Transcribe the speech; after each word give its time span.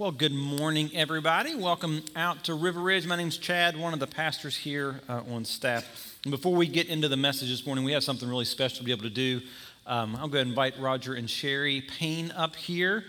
Well, 0.00 0.12
good 0.12 0.32
morning, 0.32 0.92
everybody. 0.94 1.56
Welcome 1.56 2.04
out 2.14 2.44
to 2.44 2.54
River 2.54 2.78
Ridge. 2.78 3.04
My 3.04 3.16
name's 3.16 3.36
Chad, 3.36 3.76
one 3.76 3.92
of 3.92 3.98
the 3.98 4.06
pastors 4.06 4.56
here 4.56 5.00
uh, 5.08 5.22
on 5.28 5.44
staff. 5.44 6.16
And 6.22 6.30
before 6.30 6.54
we 6.54 6.68
get 6.68 6.86
into 6.86 7.08
the 7.08 7.16
message 7.16 7.48
this 7.48 7.66
morning, 7.66 7.82
we 7.84 7.90
have 7.90 8.04
something 8.04 8.28
really 8.28 8.44
special 8.44 8.78
to 8.78 8.84
be 8.84 8.92
able 8.92 9.02
to 9.02 9.10
do. 9.10 9.40
Um, 9.88 10.14
I'll 10.14 10.28
go 10.28 10.36
ahead 10.36 10.46
and 10.46 10.50
invite 10.50 10.78
Roger 10.78 11.14
and 11.14 11.28
Sherry 11.28 11.80
Payne 11.80 12.30
up 12.36 12.54
here. 12.54 13.06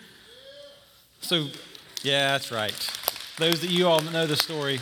So, 1.21 1.49
yeah, 2.02 2.31
that's 2.31 2.52
right. 2.52 2.74
Those 3.37 3.62
that 3.62 3.69
you 3.69 3.87
all 3.87 4.01
know 4.01 4.26
the 4.26 4.35
story. 4.35 4.79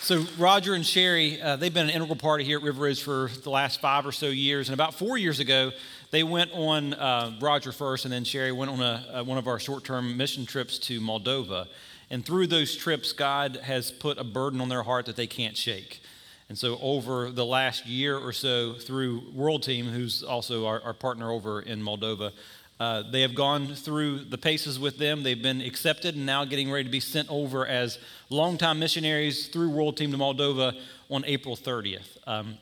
So, 0.00 0.26
Roger 0.36 0.74
and 0.74 0.84
Sherry, 0.84 1.40
uh, 1.40 1.56
they've 1.56 1.72
been 1.72 1.88
an 1.88 1.94
integral 1.94 2.16
part 2.16 2.42
of 2.42 2.46
here 2.46 2.58
at 2.58 2.62
River 2.62 2.82
Ridge 2.82 3.02
for 3.02 3.30
the 3.42 3.48
last 3.48 3.80
five 3.80 4.04
or 4.04 4.12
so 4.12 4.26
years. 4.26 4.68
And 4.68 4.74
about 4.74 4.92
four 4.92 5.16
years 5.16 5.40
ago, 5.40 5.72
they 6.12 6.22
went 6.22 6.52
on, 6.52 6.92
uh, 6.92 7.32
Roger 7.40 7.72
first, 7.72 8.04
and 8.04 8.12
then 8.12 8.22
Sherry 8.22 8.52
went 8.52 8.70
on 8.70 8.80
a, 8.80 9.06
a, 9.14 9.24
one 9.24 9.38
of 9.38 9.48
our 9.48 9.58
short 9.58 9.82
term 9.82 10.16
mission 10.16 10.44
trips 10.44 10.78
to 10.80 11.00
Moldova. 11.00 11.66
And 12.10 12.24
through 12.24 12.48
those 12.48 12.76
trips, 12.76 13.12
God 13.12 13.56
has 13.62 13.90
put 13.90 14.18
a 14.18 14.24
burden 14.24 14.60
on 14.60 14.68
their 14.68 14.82
heart 14.82 15.06
that 15.06 15.16
they 15.16 15.26
can't 15.26 15.56
shake. 15.56 16.02
And 16.50 16.58
so, 16.58 16.78
over 16.82 17.30
the 17.30 17.46
last 17.46 17.86
year 17.86 18.18
or 18.18 18.34
so, 18.34 18.74
through 18.74 19.22
World 19.32 19.62
Team, 19.62 19.86
who's 19.86 20.22
also 20.22 20.66
our, 20.66 20.82
our 20.82 20.92
partner 20.92 21.30
over 21.30 21.62
in 21.62 21.82
Moldova, 21.82 22.32
uh, 22.78 23.04
they 23.10 23.22
have 23.22 23.34
gone 23.34 23.74
through 23.74 24.18
the 24.24 24.36
paces 24.36 24.78
with 24.78 24.98
them. 24.98 25.22
They've 25.22 25.42
been 25.42 25.62
accepted 25.62 26.14
and 26.14 26.26
now 26.26 26.44
getting 26.44 26.70
ready 26.70 26.84
to 26.84 26.90
be 26.90 27.00
sent 27.00 27.30
over 27.30 27.66
as 27.66 27.98
longtime 28.28 28.78
missionaries 28.78 29.48
through 29.48 29.70
World 29.70 29.96
Team 29.96 30.12
to 30.12 30.18
Moldova 30.18 30.78
on 31.08 31.24
April 31.24 31.56
30th. 31.56 32.18
Um, 32.26 32.58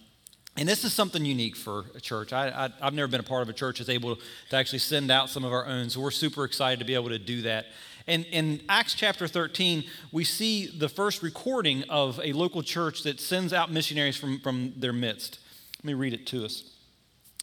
and 0.56 0.68
this 0.68 0.84
is 0.84 0.92
something 0.92 1.24
unique 1.24 1.56
for 1.56 1.86
a 1.95 2.00
church. 2.00 2.32
I, 2.32 2.70
have 2.80 2.92
never 2.92 3.09
been 3.09 3.20
a 3.20 3.24
part 3.24 3.42
of 3.42 3.48
a 3.48 3.52
church 3.52 3.78
that's 3.78 3.88
able 3.88 4.16
to 4.16 4.56
actually 4.56 4.80
send 4.80 5.10
out 5.10 5.30
some 5.30 5.45
of 5.45 5.52
our 5.52 5.64
own. 5.66 5.90
So 5.90 6.00
we're 6.00 6.10
super 6.10 6.45
excited 6.45 6.80
to 6.80 6.84
be 6.84 6.95
able 6.95 7.09
to 7.10 7.18
do 7.18 7.42
that. 7.42 7.66
And 8.06 8.24
in 8.26 8.60
Acts 8.68 8.95
chapter 8.95 9.28
13, 9.28 9.84
we 10.10 10.24
see 10.24 10.66
the 10.66 10.88
first 10.88 11.23
recording 11.23 11.84
of 11.88 12.18
a 12.23 12.32
local 12.32 12.62
church 12.62 13.04
that 13.04 13.20
sends 13.20 13.52
out 13.52 13.70
missionaries 13.70 14.16
from, 14.16 14.40
from 14.40 14.73
their 14.76 14.92
midst. 14.92 15.38
Let 15.79 15.84
me 15.84 15.95
read 15.95 16.12
it 16.12 16.26
to 16.29 16.45
us. 16.45 16.64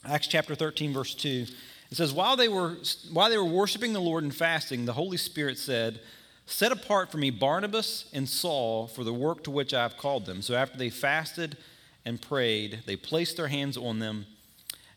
Acts 0.06 0.28
chapter 0.28 0.56
13, 0.56 0.94
verse 0.94 1.16
2. 1.16 1.46
It 1.90 1.96
says, 1.96 2.12
while 2.12 2.36
they, 2.36 2.50
were, 2.50 2.76
while 3.14 3.30
they 3.30 3.38
were 3.38 3.46
worshiping 3.46 3.94
the 3.94 4.02
Lord 4.02 4.24
and 4.24 4.36
fasting, 4.36 4.86
the 4.86 4.94
Holy 4.94 5.18
Spirit 5.18 5.58
said, 5.58 6.02
Set 6.46 6.72
apart 6.72 7.12
for 7.12 7.18
me 7.18 7.30
Barnabas 7.30 8.10
and 8.14 8.28
Saul 8.28 8.88
for 8.88 9.04
the 9.04 9.14
work 9.14 9.44
to 9.44 9.52
which 9.52 9.74
I 9.74 9.82
have 9.84 9.98
called 9.98 10.26
them. 10.26 10.42
So 10.42 10.56
after 10.56 10.78
they 10.78 10.90
fasted, 10.90 11.58
and 12.08 12.22
prayed. 12.22 12.80
They 12.86 12.96
placed 12.96 13.36
their 13.36 13.50
hands 13.50 13.76
on 13.76 14.00
them, 14.00 14.28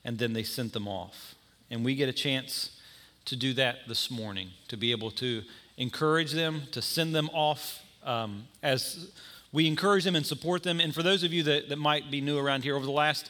and 0.04 0.16
then 0.16 0.32
they 0.32 0.44
sent 0.44 0.72
them 0.72 0.86
off. 0.86 1.34
And 1.68 1.84
we 1.84 1.96
get 1.96 2.08
a 2.08 2.12
chance 2.12 2.80
to 3.24 3.34
do 3.34 3.52
that 3.54 3.78
this 3.88 4.12
morning, 4.12 4.50
to 4.68 4.76
be 4.76 4.92
able 4.92 5.10
to 5.12 5.42
encourage 5.76 6.30
them, 6.30 6.62
to 6.70 6.80
send 6.80 7.12
them 7.12 7.28
off 7.32 7.82
um, 8.04 8.44
as 8.62 9.10
we 9.50 9.66
encourage 9.66 10.04
them 10.04 10.14
and 10.14 10.24
support 10.24 10.62
them. 10.62 10.78
And 10.78 10.94
for 10.94 11.02
those 11.02 11.24
of 11.24 11.32
you 11.32 11.42
that, 11.42 11.68
that 11.68 11.78
might 11.78 12.12
be 12.12 12.20
new 12.20 12.38
around 12.38 12.62
here, 12.62 12.76
over 12.76 12.86
the 12.86 12.92
last 12.92 13.28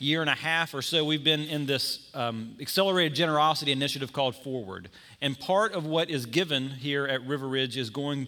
year 0.00 0.22
and 0.22 0.30
a 0.30 0.34
half 0.34 0.74
or 0.74 0.82
so, 0.82 1.04
we've 1.04 1.22
been 1.22 1.42
in 1.42 1.66
this 1.66 2.10
um, 2.14 2.56
accelerated 2.60 3.14
generosity 3.14 3.70
initiative 3.70 4.12
called 4.12 4.34
Forward. 4.34 4.88
And 5.20 5.38
part 5.38 5.72
of 5.72 5.86
what 5.86 6.10
is 6.10 6.26
given 6.26 6.68
here 6.70 7.06
at 7.06 7.24
River 7.24 7.46
Ridge 7.46 7.76
is 7.76 7.90
going 7.90 8.26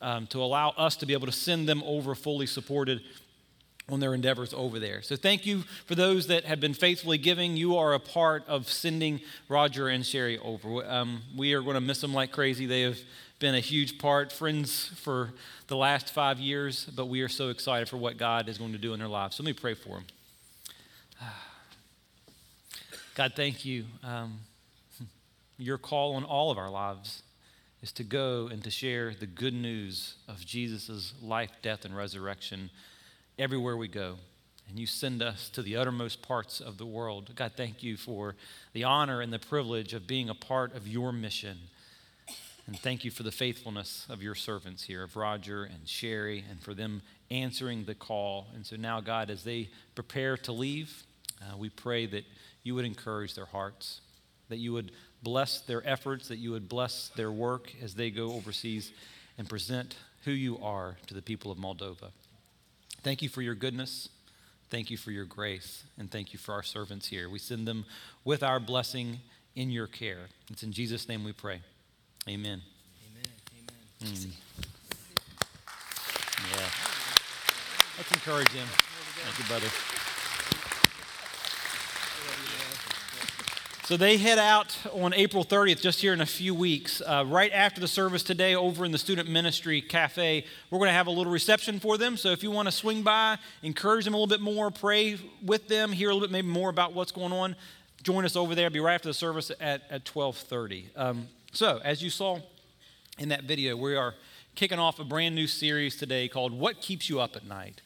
um, 0.00 0.28
to 0.28 0.40
allow 0.40 0.68
us 0.76 0.94
to 0.98 1.06
be 1.06 1.12
able 1.12 1.26
to 1.26 1.32
send 1.32 1.68
them 1.68 1.82
over 1.84 2.14
fully 2.14 2.46
supported 2.46 3.00
on 3.90 4.00
their 4.00 4.14
endeavors 4.14 4.54
over 4.54 4.78
there. 4.78 5.02
So 5.02 5.14
thank 5.14 5.44
you 5.44 5.62
for 5.84 5.94
those 5.94 6.26
that 6.28 6.44
have 6.44 6.58
been 6.58 6.72
faithfully 6.72 7.18
giving. 7.18 7.56
You 7.56 7.76
are 7.76 7.92
a 7.92 8.00
part 8.00 8.46
of 8.48 8.68
sending 8.68 9.20
Roger 9.48 9.88
and 9.88 10.06
Sherry 10.06 10.38
over. 10.38 10.84
Um, 10.86 11.22
we 11.36 11.52
are 11.52 11.60
going 11.60 11.74
to 11.74 11.82
miss 11.82 12.00
them 12.00 12.14
like 12.14 12.32
crazy. 12.32 12.64
They 12.64 12.82
have 12.82 12.98
been 13.38 13.54
a 13.54 13.60
huge 13.60 13.98
part, 13.98 14.32
friends 14.32 14.90
for 14.96 15.34
the 15.66 15.76
last 15.76 16.10
five 16.10 16.38
years, 16.38 16.86
but 16.96 17.06
we 17.06 17.20
are 17.20 17.28
so 17.28 17.50
excited 17.50 17.88
for 17.88 17.98
what 17.98 18.16
God 18.16 18.48
is 18.48 18.56
going 18.56 18.72
to 18.72 18.78
do 18.78 18.94
in 18.94 18.98
their 18.98 19.08
lives. 19.08 19.36
So 19.36 19.42
let 19.42 19.48
me 19.48 19.52
pray 19.52 19.74
for 19.74 19.96
them. 19.96 20.04
God, 23.14 23.34
thank 23.36 23.66
you. 23.66 23.84
Um, 24.02 24.40
your 25.58 25.76
call 25.76 26.14
on 26.14 26.24
all 26.24 26.50
of 26.50 26.56
our 26.56 26.70
lives 26.70 27.22
is 27.82 27.92
to 27.92 28.02
go 28.02 28.48
and 28.50 28.64
to 28.64 28.70
share 28.70 29.12
the 29.12 29.26
good 29.26 29.52
news 29.52 30.14
of 30.26 30.46
Jesus' 30.46 31.12
life, 31.22 31.50
death, 31.60 31.84
and 31.84 31.94
resurrection 31.94 32.70
everywhere 33.38 33.76
we 33.76 33.88
go. 33.88 34.16
And 34.68 34.78
you 34.78 34.86
send 34.86 35.22
us 35.22 35.50
to 35.50 35.62
the 35.62 35.76
uttermost 35.76 36.22
parts 36.22 36.60
of 36.60 36.78
the 36.78 36.86
world. 36.86 37.30
God, 37.36 37.52
thank 37.56 37.82
you 37.82 37.96
for 37.96 38.34
the 38.72 38.84
honor 38.84 39.20
and 39.20 39.32
the 39.32 39.38
privilege 39.38 39.92
of 39.92 40.06
being 40.06 40.30
a 40.30 40.34
part 40.34 40.74
of 40.74 40.88
your 40.88 41.12
mission. 41.12 41.58
And 42.66 42.78
thank 42.78 43.04
you 43.04 43.10
for 43.10 43.24
the 43.24 43.30
faithfulness 43.30 44.06
of 44.08 44.22
your 44.22 44.34
servants 44.34 44.84
here, 44.84 45.02
of 45.02 45.16
Roger 45.16 45.64
and 45.64 45.86
Sherry, 45.86 46.44
and 46.48 46.58
for 46.60 46.72
them 46.72 47.02
answering 47.30 47.84
the 47.84 47.94
call. 47.94 48.46
And 48.54 48.64
so 48.64 48.76
now, 48.76 49.02
God, 49.02 49.28
as 49.28 49.44
they 49.44 49.68
prepare 49.94 50.38
to 50.38 50.52
leave, 50.52 51.04
uh, 51.42 51.58
we 51.58 51.68
pray 51.68 52.06
that 52.06 52.24
you 52.62 52.74
would 52.74 52.86
encourage 52.86 53.34
their 53.34 53.44
hearts, 53.44 54.00
that 54.48 54.56
you 54.56 54.72
would 54.72 54.92
bless 55.22 55.60
their 55.60 55.86
efforts, 55.86 56.28
that 56.28 56.38
you 56.38 56.52
would 56.52 56.68
bless 56.68 57.10
their 57.16 57.30
work 57.30 57.70
as 57.82 57.94
they 57.94 58.10
go 58.10 58.32
overseas 58.32 58.92
and 59.36 59.46
present 59.46 59.96
who 60.24 60.30
you 60.30 60.58
are 60.60 60.96
to 61.06 61.12
the 61.12 61.20
people 61.20 61.52
of 61.52 61.58
Moldova. 61.58 62.12
Thank 63.04 63.20
you 63.20 63.28
for 63.28 63.42
your 63.42 63.54
goodness. 63.54 64.08
Thank 64.70 64.90
you 64.90 64.96
for 64.96 65.10
your 65.10 65.26
grace. 65.26 65.84
And 65.98 66.10
thank 66.10 66.32
you 66.32 66.38
for 66.38 66.52
our 66.52 66.62
servants 66.62 67.06
here. 67.06 67.28
We 67.28 67.38
send 67.38 67.68
them 67.68 67.84
with 68.24 68.42
our 68.42 68.58
blessing 68.58 69.20
in 69.54 69.70
your 69.70 69.86
care. 69.86 70.28
It's 70.50 70.62
in 70.62 70.72
Jesus' 70.72 71.06
name 71.06 71.22
we 71.22 71.32
pray. 71.32 71.60
Amen. 72.26 72.62
Amen. 73.12 73.24
Amen. 74.02 74.14
Mm. 74.14 74.30
Yeah. 76.50 76.68
Let's 77.98 78.10
encourage 78.10 78.48
him. 78.48 78.66
Thank 78.66 79.38
you, 79.38 79.44
brother. 79.44 79.93
So 83.84 83.98
they 83.98 84.16
head 84.16 84.38
out 84.38 84.74
on 84.94 85.12
April 85.12 85.44
30th, 85.44 85.82
just 85.82 86.00
here 86.00 86.14
in 86.14 86.22
a 86.22 86.26
few 86.26 86.54
weeks. 86.54 87.02
Uh, 87.02 87.22
right 87.26 87.52
after 87.52 87.82
the 87.82 87.86
service 87.86 88.22
today, 88.22 88.54
over 88.54 88.86
in 88.86 88.92
the 88.92 88.98
Student 88.98 89.28
Ministry 89.28 89.82
Cafe, 89.82 90.46
we're 90.70 90.78
going 90.78 90.88
to 90.88 90.94
have 90.94 91.06
a 91.06 91.10
little 91.10 91.30
reception 91.30 91.78
for 91.78 91.98
them. 91.98 92.16
So 92.16 92.30
if 92.30 92.42
you 92.42 92.50
want 92.50 92.66
to 92.66 92.72
swing 92.72 93.02
by, 93.02 93.36
encourage 93.62 94.06
them 94.06 94.14
a 94.14 94.16
little 94.16 94.26
bit 94.26 94.40
more, 94.40 94.70
pray 94.70 95.18
with 95.44 95.68
them, 95.68 95.92
hear 95.92 96.08
a 96.08 96.14
little 96.14 96.26
bit 96.26 96.32
maybe 96.32 96.48
more 96.48 96.70
about 96.70 96.94
what's 96.94 97.12
going 97.12 97.34
on, 97.34 97.56
join 98.02 98.24
us 98.24 98.36
over 98.36 98.54
there. 98.54 98.64
I'll 98.64 98.70
be 98.70 98.80
right 98.80 98.94
after 98.94 99.10
the 99.10 99.12
service 99.12 99.50
at, 99.50 99.82
at 99.90 100.08
1230. 100.08 100.88
Um, 100.96 101.28
so 101.52 101.78
as 101.84 102.02
you 102.02 102.08
saw 102.08 102.38
in 103.18 103.28
that 103.28 103.44
video, 103.44 103.76
we 103.76 103.96
are 103.96 104.14
kicking 104.54 104.78
off 104.78 104.98
a 104.98 105.04
brand 105.04 105.34
new 105.34 105.46
series 105.46 105.94
today 105.94 106.26
called 106.26 106.54
What 106.54 106.80
Keeps 106.80 107.10
You 107.10 107.20
Up 107.20 107.36
at 107.36 107.46
Night. 107.46 107.82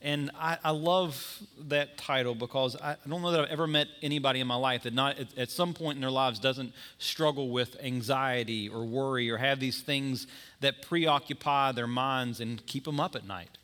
And 0.00 0.30
I, 0.38 0.58
I, 0.62 0.70
love 0.70 1.42
that 1.66 1.98
title 1.98 2.36
because 2.36 2.76
I, 2.76 2.96
don't 3.08 3.20
know 3.20 3.32
that 3.32 3.40
I've 3.40 3.50
ever 3.50 3.66
met 3.66 3.88
anybody 4.00 4.38
in 4.38 4.46
my 4.46 4.54
life 4.54 4.84
that 4.84 4.94
not 4.94 5.18
at, 5.18 5.36
at, 5.36 5.50
some 5.50 5.74
point 5.74 5.96
in 5.96 6.00
their 6.00 6.10
lives 6.10 6.38
doesn't 6.38 6.72
struggle 6.98 7.50
with 7.50 7.76
anxiety 7.82 8.68
or 8.68 8.84
worry 8.84 9.28
or 9.28 9.38
have 9.38 9.58
these 9.58 9.80
things 9.80 10.28
that 10.60 10.82
preoccupy 10.82 11.72
their 11.72 11.88
minds 11.88 12.38
and 12.38 12.64
keep 12.66 12.84
them 12.84 13.00
up 13.00 13.16
at 13.16 13.26
night. 13.26 13.58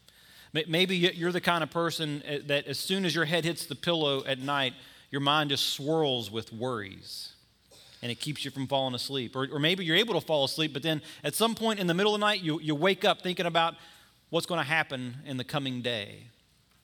Maybe 0.53 0.97
you're 0.97 1.33
the 1.33 1.41
kind 1.41 1.63
of 1.63 1.71
person 1.71 2.23
eh, 2.27 2.39
that 2.47 2.67
as 2.67 2.79
soon 2.79 3.05
as 3.05 3.15
your 3.15 3.25
head 3.25 3.45
hits 3.45 3.67
the 3.67 3.75
pillow 3.75 4.25
at 4.25 4.39
night, 4.39 4.75
your 5.11 5.21
mind 5.21 5.51
just 5.51 5.71
swirls 5.71 6.31
with 6.33 6.53
worries 6.53 7.33
and 8.03 8.11
it 8.11 8.21
keeps 8.21 8.45
you 8.45 8.51
from 8.51 8.67
falling 8.67 8.95
asleep. 8.95 9.35
Or, 9.35 9.49
or 9.51 9.59
maybe 9.59 9.85
you're 9.85 9.97
able 9.97 10.15
to 10.15 10.21
fall 10.21 10.45
asleep, 10.45 10.73
but 10.73 10.83
then 10.83 11.01
at 11.25 11.35
some 11.35 11.55
point 11.55 11.81
in 11.81 11.87
the 11.87 11.95
middle 11.95 12.15
of 12.15 12.21
the 12.21 12.27
night, 12.27 12.43
you, 12.43 12.61
you 12.61 12.75
wake 12.75 13.05
up 13.05 13.23
thinking 13.23 13.47
about 13.47 13.75
what's 14.35 14.47
going 14.47 14.59
to 14.59 14.67
happen 14.67 15.15
in 15.25 15.37
the 15.37 15.45
coming 15.45 15.81
day. 15.81 16.25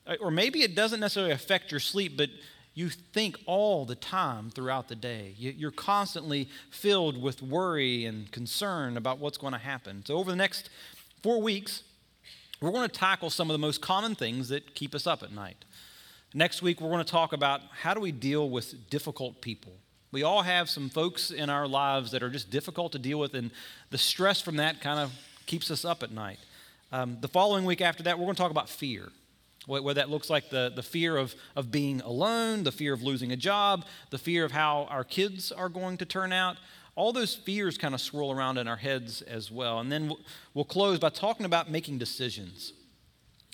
Uh, 0.07 0.15
or 0.21 0.31
maybe 0.31 0.63
it 0.63 0.77
doesn't 0.77 1.01
necessarily 1.01 1.33
affect 1.33 1.73
your 1.73 1.81
sleep, 1.81 2.17
but 2.17 2.31
you 2.75 2.89
think 2.89 3.37
all 3.45 3.85
the 3.85 3.97
time 3.97 4.51
throughout 4.51 4.87
the 4.87 4.95
day. 4.95 5.35
You're 5.37 5.73
constantly 5.73 6.49
filled 6.71 7.21
with 7.21 7.43
worry 7.43 8.05
and 8.05 8.31
concern 8.31 8.97
about 8.97 9.19
what's 9.19 9.37
going 9.37 9.53
to 9.53 9.59
happen. 9.59 10.05
So, 10.07 10.17
over 10.17 10.31
the 10.31 10.37
next 10.37 10.71
four 11.25 11.43
weeks, 11.43 11.83
we're 12.61 12.71
going 12.71 12.89
to 12.89 12.95
tackle 12.95 13.31
some 13.31 13.51
of 13.51 13.55
the 13.55 13.59
most 13.59 13.81
common 13.81 14.15
things 14.15 14.49
that 14.51 14.77
keep 14.77 14.95
us 14.95 15.09
up 15.09 15.25
at 15.25 15.33
night. 15.33 15.65
Next 16.33 16.63
week, 16.63 16.81
we're 16.81 16.91
going 16.91 17.05
to 17.05 17.11
talk 17.11 17.33
about 17.33 17.63
how 17.83 17.95
do 17.95 18.01
we 18.01 18.13
deal 18.13 18.49
with 18.49 18.89
difficult 18.91 19.41
people. 19.41 19.73
We 20.13 20.23
all 20.23 20.43
have 20.43 20.71
some 20.71 20.89
folks 20.89 21.33
in 21.33 21.51
our 21.51 21.67
lives 21.67 22.13
that 22.13 22.23
are 22.23 22.31
just 22.31 22.49
difficult 22.49 22.93
to 22.93 23.01
deal 23.01 23.19
with, 23.19 23.35
and 23.35 23.51
the 23.91 23.99
stress 23.99 24.41
from 24.41 24.55
that 24.59 24.81
kind 24.81 25.01
of 25.01 25.13
keeps 25.47 25.69
us 25.73 25.85
up 25.85 26.05
at 26.05 26.13
night. 26.13 26.39
Um, 26.93 27.19
the 27.21 27.29
following 27.29 27.65
week 27.65 27.81
after 27.81 28.03
that, 28.05 28.19
we're 28.19 28.25
going 28.25 28.35
to 28.35 28.43
talk 28.43 28.51
about 28.51 28.69
fear. 28.69 29.11
What, 29.67 29.95
that 29.95 30.11
looks 30.11 30.29
like 30.29 30.51
the, 30.51 30.73
the 30.75 30.83
fear 30.83 31.17
of, 31.17 31.35
of 31.55 31.71
being 31.71 32.01
alone, 32.01 32.65
the 32.65 32.73
fear 32.73 32.93
of 32.93 33.03
losing 33.03 33.31
a 33.31 33.37
job, 33.37 33.85
the 34.11 34.19
fear 34.19 34.45
of 34.45 34.51
how 34.53 34.85
our 34.91 35.05
kids 35.05 35.53
are 35.53 35.69
going 35.69 35.99
to 35.99 36.05
turn 36.05 36.33
out. 36.33 36.57
All 36.97 37.13
those 37.13 37.37
fears 37.37 37.79
kind 37.79 37.95
of 37.95 38.01
swirl 38.01 38.33
around 38.33 38.59
in 38.59 38.67
our 38.67 38.77
heads 38.77 39.23
as 39.23 39.51
well. 39.51 39.79
And 39.79 39.93
then 39.93 40.09
we'll, 40.09 40.21
we'll 40.55 40.65
close 40.65 40.99
by 40.99 41.11
talking 41.11 41.47
about 41.47 41.71
making 41.71 41.99
decisions. 41.99 42.73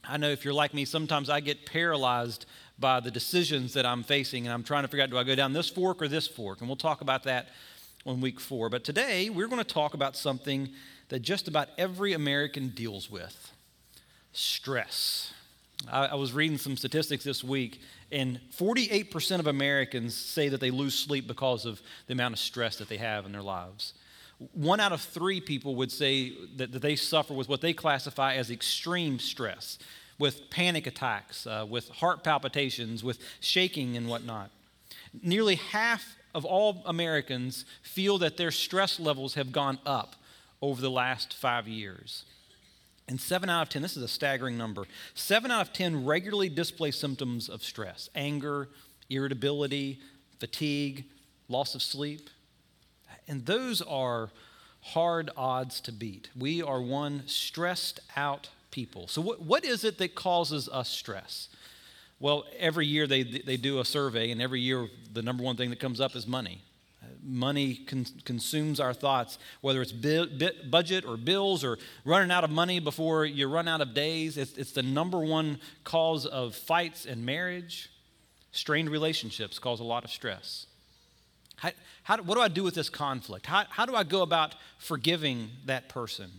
I 0.08 0.16
know 0.16 0.30
if 0.30 0.44
you're 0.44 0.54
like 0.54 0.72
me, 0.72 0.86
sometimes 0.86 1.28
I 1.28 1.40
get 1.40 1.66
paralyzed 1.66 2.46
by 2.78 3.00
the 3.00 3.10
decisions 3.10 3.74
that 3.74 3.84
I'm 3.84 4.02
facing, 4.02 4.46
and 4.46 4.54
I'm 4.54 4.62
trying 4.62 4.84
to 4.84 4.88
figure 4.88 5.02
out 5.02 5.10
do 5.10 5.18
I 5.18 5.24
go 5.24 5.34
down 5.34 5.52
this 5.52 5.68
fork 5.68 6.00
or 6.00 6.08
this 6.08 6.26
fork? 6.26 6.60
And 6.60 6.68
we'll 6.68 6.76
talk 6.76 7.00
about 7.00 7.24
that 7.24 7.48
on 8.06 8.20
week 8.20 8.40
four. 8.40 8.70
But 8.70 8.84
today, 8.84 9.28
we're 9.28 9.48
going 9.48 9.62
to 9.62 9.64
talk 9.64 9.94
about 9.94 10.16
something 10.16 10.70
that 11.08 11.20
just 11.20 11.48
about 11.48 11.68
every 11.78 12.12
American 12.12 12.68
deals 12.68 13.10
with 13.10 13.52
stress. 14.32 15.32
I, 15.90 16.06
I 16.06 16.14
was 16.14 16.32
reading 16.32 16.58
some 16.58 16.76
statistics 16.76 17.24
this 17.24 17.44
week, 17.44 17.80
and 18.10 18.40
48% 18.56 19.38
of 19.38 19.46
Americans 19.46 20.14
say 20.14 20.48
that 20.48 20.60
they 20.60 20.70
lose 20.70 20.94
sleep 20.94 21.26
because 21.26 21.64
of 21.64 21.80
the 22.06 22.12
amount 22.12 22.34
of 22.34 22.38
stress 22.38 22.76
that 22.76 22.88
they 22.88 22.96
have 22.96 23.26
in 23.26 23.32
their 23.32 23.42
lives. 23.42 23.94
One 24.52 24.80
out 24.80 24.92
of 24.92 25.00
three 25.00 25.40
people 25.40 25.76
would 25.76 25.90
say 25.90 26.32
that, 26.56 26.72
that 26.72 26.82
they 26.82 26.96
suffer 26.96 27.32
with 27.32 27.48
what 27.48 27.62
they 27.62 27.72
classify 27.72 28.34
as 28.34 28.50
extreme 28.50 29.18
stress, 29.18 29.78
with 30.18 30.50
panic 30.50 30.86
attacks, 30.86 31.46
uh, 31.46 31.64
with 31.68 31.88
heart 31.88 32.22
palpitations, 32.22 33.02
with 33.02 33.18
shaking 33.40 33.96
and 33.96 34.08
whatnot. 34.08 34.50
Nearly 35.22 35.54
half 35.54 36.16
of 36.34 36.44
all 36.44 36.82
Americans 36.84 37.64
feel 37.82 38.18
that 38.18 38.36
their 38.36 38.50
stress 38.50 39.00
levels 39.00 39.34
have 39.34 39.52
gone 39.52 39.78
up 39.86 40.16
over 40.62 40.80
the 40.80 40.90
last 40.90 41.34
five 41.34 41.68
years. 41.68 42.24
And 43.08 43.20
seven 43.20 43.48
out 43.48 43.62
of 43.62 43.68
10, 43.68 43.82
this 43.82 43.96
is 43.96 44.02
a 44.02 44.08
staggering 44.08 44.58
number, 44.58 44.84
seven 45.14 45.50
out 45.50 45.60
of 45.60 45.72
10 45.72 46.04
regularly 46.04 46.48
display 46.48 46.90
symptoms 46.90 47.48
of 47.48 47.62
stress 47.62 48.08
anger, 48.14 48.68
irritability, 49.08 50.00
fatigue, 50.40 51.04
loss 51.48 51.74
of 51.74 51.82
sleep. 51.82 52.28
And 53.28 53.46
those 53.46 53.80
are 53.82 54.30
hard 54.80 55.30
odds 55.36 55.80
to 55.82 55.92
beat. 55.92 56.30
We 56.36 56.62
are 56.62 56.80
one 56.80 57.22
stressed 57.26 58.00
out 58.16 58.48
people. 58.70 59.08
So, 59.08 59.20
what, 59.20 59.42
what 59.42 59.64
is 59.64 59.84
it 59.84 59.98
that 59.98 60.14
causes 60.14 60.68
us 60.68 60.88
stress? 60.88 61.48
Well, 62.18 62.44
every 62.58 62.86
year 62.86 63.06
they, 63.06 63.22
they 63.22 63.56
do 63.56 63.78
a 63.80 63.84
survey, 63.84 64.30
and 64.30 64.40
every 64.40 64.60
year 64.60 64.88
the 65.12 65.22
number 65.22 65.42
one 65.42 65.56
thing 65.56 65.70
that 65.70 65.80
comes 65.80 66.00
up 66.00 66.16
is 66.16 66.26
money. 66.26 66.62
Money 67.26 67.74
con- 67.74 68.06
consumes 68.24 68.78
our 68.78 68.94
thoughts, 68.94 69.38
whether 69.60 69.82
it's 69.82 69.92
bi- 69.92 70.26
bi- 70.26 70.52
budget 70.70 71.04
or 71.04 71.16
bills 71.16 71.64
or 71.64 71.78
running 72.04 72.30
out 72.30 72.44
of 72.44 72.50
money 72.50 72.78
before 72.78 73.24
you 73.24 73.48
run 73.48 73.66
out 73.66 73.80
of 73.80 73.94
days. 73.94 74.36
It's, 74.36 74.56
it's 74.56 74.72
the 74.72 74.82
number 74.82 75.18
one 75.18 75.58
cause 75.84 76.24
of 76.24 76.54
fights 76.54 77.04
in 77.04 77.24
marriage. 77.24 77.90
Strained 78.52 78.88
relationships 78.88 79.58
cause 79.58 79.80
a 79.80 79.84
lot 79.84 80.04
of 80.04 80.10
stress. 80.10 80.66
How, 81.56 81.70
how, 82.02 82.18
what 82.18 82.34
do 82.34 82.40
I 82.40 82.48
do 82.48 82.62
with 82.62 82.74
this 82.74 82.88
conflict? 82.88 83.46
How, 83.46 83.64
how 83.68 83.86
do 83.86 83.94
I 83.94 84.04
go 84.04 84.22
about 84.22 84.54
forgiving 84.78 85.50
that 85.64 85.88
person? 85.88 86.30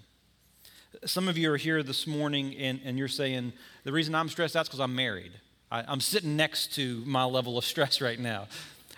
Some 1.06 1.28
of 1.28 1.38
you 1.38 1.52
are 1.52 1.58
here 1.58 1.84
this 1.84 2.08
morning 2.08 2.56
and, 2.56 2.80
and 2.84 2.98
you're 2.98 3.08
saying, 3.08 3.54
the 3.84 3.92
reason 3.92 4.16
I'm 4.16 4.30
stressed 4.30 4.56
out 4.56 4.62
is 4.62 4.68
because 4.70 4.80
I'm 4.80 4.96
married. 4.96 5.32
I, 5.72 5.92
am 5.92 6.00
sitting 6.00 6.36
next 6.36 6.74
to 6.76 7.04
my 7.06 7.24
level 7.26 7.58
of 7.58 7.66
stress 7.66 8.02
right 8.08 8.20
now. 8.20 8.48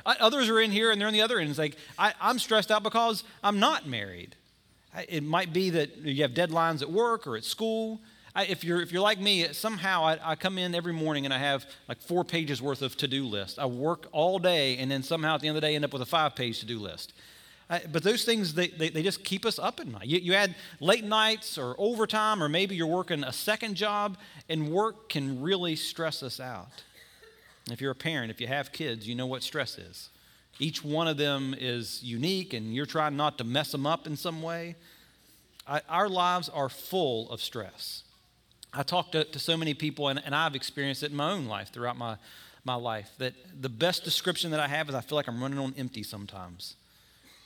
I, 0.05 0.15
others 0.19 0.49
are 0.49 0.59
in 0.59 0.71
here 0.71 0.91
and 0.91 0.99
they're 0.99 1.07
on 1.07 1.13
the 1.13 1.21
other 1.21 1.39
end. 1.39 1.49
It's 1.49 1.59
like, 1.59 1.75
I, 1.97 2.13
I'm 2.19 2.39
stressed 2.39 2.71
out 2.71 2.83
because 2.83 3.23
I'm 3.43 3.59
not 3.59 3.87
married. 3.87 4.35
It 5.07 5.23
might 5.23 5.53
be 5.53 5.69
that 5.71 5.97
you 5.97 6.23
have 6.23 6.31
deadlines 6.31 6.81
at 6.81 6.89
work 6.89 7.27
or 7.27 7.37
at 7.37 7.43
school. 7.43 8.01
I, 8.35 8.45
if, 8.45 8.63
you're, 8.63 8.81
if 8.81 8.91
you're 8.91 9.01
like 9.01 9.19
me, 9.19 9.51
somehow 9.53 10.03
I, 10.03 10.31
I, 10.31 10.35
come 10.35 10.57
in 10.57 10.75
every 10.75 10.93
morning 10.93 11.25
and 11.25 11.33
I 11.33 11.39
have 11.39 11.65
like 11.87 11.99
four 11.99 12.23
pages 12.23 12.61
worth 12.61 12.81
of 12.81 12.95
to 12.97 13.07
do 13.07 13.25
list. 13.25 13.59
I 13.59 13.65
work 13.65 14.07
all 14.11 14.39
day 14.39 14.77
and 14.77 14.89
then 14.89 15.03
somehow 15.03 15.35
at 15.35 15.41
the 15.41 15.47
end 15.47 15.57
of 15.57 15.61
the 15.61 15.67
day 15.67 15.75
end 15.75 15.85
up 15.85 15.93
with 15.93 16.01
a 16.01 16.07
five 16.07 16.35
page 16.35 16.59
to 16.59 16.65
do 16.65 16.79
list. 16.79 17.13
I, 17.69 17.81
but 17.91 18.01
those 18.01 18.25
things, 18.25 18.53
they, 18.53 18.67
they, 18.67 18.89
they, 18.89 19.03
just 19.03 19.23
keep 19.23 19.45
us 19.45 19.59
up 19.59 19.79
at 19.79 19.87
night. 19.87 20.07
You, 20.07 20.19
you 20.19 20.33
add 20.33 20.55
late 20.79 21.03
nights 21.03 21.57
or 21.57 21.75
overtime, 21.77 22.41
or 22.41 22.49
maybe 22.49 22.75
you're 22.75 22.87
working 22.87 23.23
a 23.23 23.33
second 23.33 23.75
job, 23.75 24.17
and 24.47 24.69
work 24.69 25.09
can 25.09 25.41
really 25.41 25.75
stress 25.75 26.23
us 26.23 26.39
out. 26.39 26.67
If 27.71 27.81
you're 27.81 27.91
a 27.91 27.95
parent, 27.95 28.31
if 28.31 28.41
you 28.41 28.47
have 28.47 28.71
kids, 28.71 29.07
you 29.07 29.15
know 29.15 29.27
what 29.27 29.43
stress 29.43 29.77
is. 29.77 30.09
Each 30.59 30.83
one 30.83 31.07
of 31.07 31.17
them 31.17 31.55
is 31.57 32.03
unique, 32.03 32.53
and 32.53 32.73
you're 32.73 32.85
trying 32.85 33.15
not 33.15 33.37
to 33.37 33.43
mess 33.43 33.71
them 33.71 33.87
up 33.87 34.07
in 34.07 34.17
some 34.17 34.41
way. 34.41 34.75
I, 35.67 35.81
our 35.87 36.09
lives 36.09 36.49
are 36.49 36.67
full 36.67 37.29
of 37.31 37.41
stress. 37.41 38.03
I 38.73 38.83
talk 38.83 39.11
to, 39.13 39.23
to 39.23 39.39
so 39.39 39.55
many 39.55 39.73
people, 39.73 40.09
and, 40.09 40.21
and 40.23 40.35
I've 40.35 40.55
experienced 40.55 41.03
it 41.03 41.11
in 41.11 41.17
my 41.17 41.31
own 41.31 41.45
life 41.45 41.71
throughout 41.71 41.97
my, 41.97 42.17
my 42.65 42.75
life, 42.75 43.11
that 43.19 43.33
the 43.61 43.69
best 43.69 44.03
description 44.03 44.51
that 44.51 44.59
I 44.59 44.67
have 44.67 44.89
is 44.89 44.95
I 44.95 45.01
feel 45.01 45.15
like 45.15 45.27
I'm 45.27 45.41
running 45.41 45.59
on 45.59 45.73
empty 45.77 46.03
sometimes. 46.03 46.75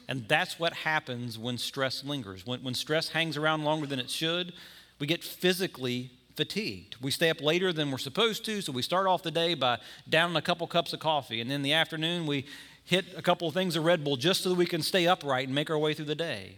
And 0.07 0.27
that's 0.27 0.59
what 0.59 0.73
happens 0.73 1.37
when 1.37 1.57
stress 1.57 2.03
lingers. 2.03 2.45
When, 2.45 2.61
when 2.63 2.73
stress 2.73 3.09
hangs 3.09 3.37
around 3.37 3.63
longer 3.63 3.85
than 3.85 3.99
it 3.99 4.09
should, 4.09 4.53
we 4.99 5.07
get 5.07 5.23
physically 5.23 6.11
fatigued. 6.35 6.97
We 7.01 7.11
stay 7.11 7.29
up 7.29 7.41
later 7.41 7.71
than 7.71 7.91
we're 7.91 7.97
supposed 7.97 8.45
to, 8.45 8.61
so 8.61 8.71
we 8.71 8.81
start 8.81 9.07
off 9.07 9.23
the 9.23 9.31
day 9.31 9.53
by 9.53 9.79
downing 10.07 10.35
a 10.35 10.41
couple 10.41 10.65
cups 10.67 10.93
of 10.93 10.99
coffee. 10.99 11.41
And 11.41 11.51
in 11.51 11.61
the 11.61 11.73
afternoon, 11.73 12.25
we 12.25 12.45
hit 12.83 13.05
a 13.15 13.21
couple 13.21 13.47
of 13.47 13.53
things 13.53 13.75
of 13.75 13.85
Red 13.85 14.03
Bull 14.03 14.17
just 14.17 14.41
so 14.41 14.49
that 14.49 14.55
we 14.55 14.65
can 14.65 14.81
stay 14.81 15.07
upright 15.07 15.47
and 15.47 15.55
make 15.55 15.69
our 15.69 15.77
way 15.77 15.93
through 15.93 16.05
the 16.05 16.15
day. 16.15 16.57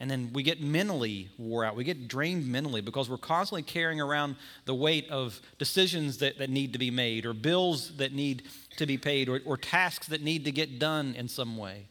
And 0.00 0.10
then 0.10 0.30
we 0.32 0.42
get 0.42 0.60
mentally 0.60 1.28
wore 1.38 1.64
out. 1.64 1.76
We 1.76 1.84
get 1.84 2.08
drained 2.08 2.46
mentally 2.46 2.80
because 2.80 3.08
we're 3.08 3.16
constantly 3.16 3.62
carrying 3.62 4.00
around 4.00 4.36
the 4.64 4.74
weight 4.74 5.08
of 5.08 5.40
decisions 5.58 6.18
that, 6.18 6.38
that 6.38 6.50
need 6.50 6.72
to 6.72 6.78
be 6.78 6.90
made, 6.90 7.24
or 7.24 7.32
bills 7.32 7.96
that 7.96 8.12
need 8.12 8.42
to 8.76 8.86
be 8.86 8.98
paid, 8.98 9.28
or, 9.28 9.40
or 9.44 9.56
tasks 9.56 10.08
that 10.08 10.20
need 10.20 10.44
to 10.46 10.52
get 10.52 10.78
done 10.78 11.14
in 11.16 11.28
some 11.28 11.56
way. 11.56 11.86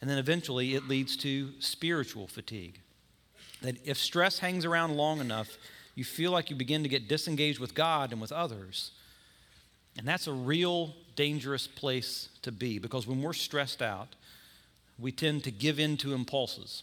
And 0.00 0.10
then 0.10 0.18
eventually 0.18 0.74
it 0.74 0.86
leads 0.86 1.16
to 1.18 1.50
spiritual 1.60 2.26
fatigue. 2.26 2.80
That 3.62 3.76
if 3.86 3.96
stress 3.96 4.40
hangs 4.40 4.66
around 4.66 4.96
long 4.96 5.20
enough, 5.20 5.56
you 5.94 6.04
feel 6.04 6.32
like 6.32 6.50
you 6.50 6.56
begin 6.56 6.82
to 6.82 6.88
get 6.88 7.08
disengaged 7.08 7.58
with 7.58 7.74
God 7.74 8.12
and 8.12 8.20
with 8.20 8.32
others. 8.32 8.90
And 9.96 10.06
that's 10.06 10.26
a 10.26 10.32
real 10.32 10.94
dangerous 11.14 11.66
place 11.66 12.28
to 12.42 12.50
be 12.50 12.78
because 12.78 13.06
when 13.06 13.22
we're 13.22 13.32
stressed 13.32 13.80
out, 13.80 14.16
we 14.98 15.12
tend 15.12 15.44
to 15.44 15.50
give 15.50 15.78
in 15.78 15.96
to 15.98 16.14
impulses. 16.14 16.82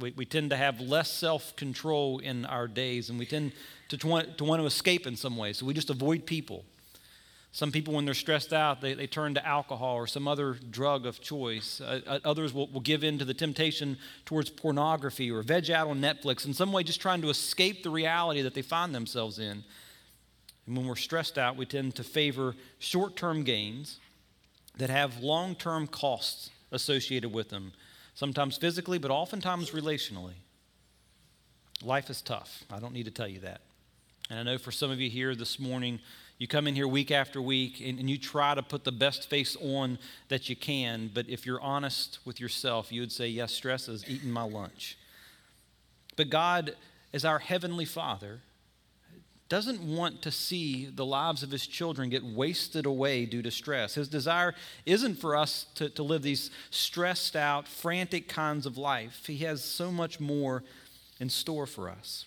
We, 0.00 0.12
we 0.12 0.24
tend 0.24 0.50
to 0.50 0.56
have 0.56 0.80
less 0.80 1.10
self 1.10 1.54
control 1.56 2.18
in 2.18 2.44
our 2.46 2.68
days 2.68 3.10
and 3.10 3.18
we 3.18 3.26
tend 3.26 3.52
to, 3.88 4.06
want, 4.06 4.38
to 4.38 4.44
want 4.44 4.60
to 4.60 4.66
escape 4.66 5.06
in 5.06 5.16
some 5.16 5.36
way. 5.36 5.52
So 5.52 5.66
we 5.66 5.74
just 5.74 5.90
avoid 5.90 6.26
people. 6.26 6.64
Some 7.50 7.72
people, 7.72 7.94
when 7.94 8.04
they're 8.04 8.14
stressed 8.14 8.52
out, 8.52 8.80
they, 8.80 8.94
they 8.94 9.06
turn 9.06 9.34
to 9.34 9.46
alcohol 9.46 9.96
or 9.96 10.06
some 10.06 10.28
other 10.28 10.54
drug 10.70 11.06
of 11.06 11.20
choice. 11.20 11.80
Uh, 11.80 12.00
uh, 12.06 12.18
others 12.24 12.52
will, 12.52 12.68
will 12.68 12.80
give 12.80 13.02
in 13.02 13.18
to 13.18 13.24
the 13.24 13.34
temptation 13.34 13.96
towards 14.26 14.50
pornography 14.50 15.30
or 15.30 15.42
veg 15.42 15.70
out 15.70 15.88
on 15.88 16.00
Netflix, 16.00 16.44
in 16.44 16.52
some 16.52 16.72
way 16.72 16.82
just 16.82 17.00
trying 17.00 17.22
to 17.22 17.30
escape 17.30 17.82
the 17.82 17.90
reality 17.90 18.42
that 18.42 18.54
they 18.54 18.62
find 18.62 18.94
themselves 18.94 19.38
in. 19.38 19.64
And 20.66 20.76
when 20.76 20.86
we're 20.86 20.96
stressed 20.96 21.38
out, 21.38 21.56
we 21.56 21.64
tend 21.64 21.94
to 21.94 22.04
favor 22.04 22.54
short 22.78 23.16
term 23.16 23.42
gains 23.44 23.98
that 24.76 24.90
have 24.90 25.20
long 25.20 25.54
term 25.54 25.86
costs 25.86 26.50
associated 26.70 27.32
with 27.32 27.48
them, 27.48 27.72
sometimes 28.14 28.58
physically, 28.58 28.98
but 28.98 29.10
oftentimes 29.10 29.70
relationally. 29.70 30.34
Life 31.82 32.10
is 32.10 32.20
tough. 32.20 32.64
I 32.70 32.78
don't 32.80 32.92
need 32.92 33.06
to 33.06 33.10
tell 33.10 33.28
you 33.28 33.40
that. 33.40 33.62
And 34.30 34.38
I 34.38 34.42
know 34.42 34.58
for 34.58 34.72
some 34.72 34.90
of 34.90 35.00
you 35.00 35.08
here 35.08 35.34
this 35.34 35.58
morning, 35.58 36.00
you 36.38 36.46
come 36.46 36.68
in 36.68 36.74
here 36.74 36.86
week 36.86 37.10
after 37.10 37.42
week 37.42 37.80
and, 37.84 37.98
and, 37.98 38.08
you 38.08 38.16
try 38.16 38.54
to 38.54 38.62
put 38.62 38.84
the 38.84 38.92
best 38.92 39.28
face 39.28 39.56
on 39.60 39.98
that 40.28 40.48
you 40.48 40.54
can, 40.54 41.10
but 41.12 41.28
if 41.28 41.44
you're 41.44 41.60
honest 41.60 42.20
with 42.24 42.40
yourself, 42.40 42.92
you 42.92 43.00
would 43.00 43.10
say, 43.10 43.26
Yes, 43.26 43.52
stress 43.52 43.88
is 43.88 44.08
eating 44.08 44.30
my 44.30 44.44
lunch. 44.44 44.96
But 46.16 46.30
God, 46.30 46.76
as 47.12 47.24
our 47.24 47.40
Heavenly 47.40 47.84
Father, 47.84 48.40
doesn't 49.48 49.80
want 49.80 50.22
to 50.22 50.30
see 50.30 50.86
the 50.86 51.06
lives 51.06 51.42
of 51.42 51.50
his 51.50 51.66
children 51.66 52.10
get 52.10 52.22
wasted 52.22 52.84
away 52.84 53.24
due 53.24 53.42
to 53.42 53.50
stress. 53.50 53.94
His 53.94 54.08
desire 54.08 54.54
isn't 54.84 55.14
for 55.16 55.36
us 55.36 55.66
to, 55.76 55.88
to 55.90 56.02
live 56.02 56.22
these 56.22 56.50
stressed 56.70 57.34
out, 57.34 57.66
frantic 57.66 58.28
kinds 58.28 58.66
of 58.66 58.76
life. 58.76 59.24
He 59.26 59.38
has 59.38 59.64
so 59.64 59.90
much 59.90 60.20
more 60.20 60.64
in 61.18 61.30
store 61.30 61.66
for 61.66 61.88
us. 61.88 62.26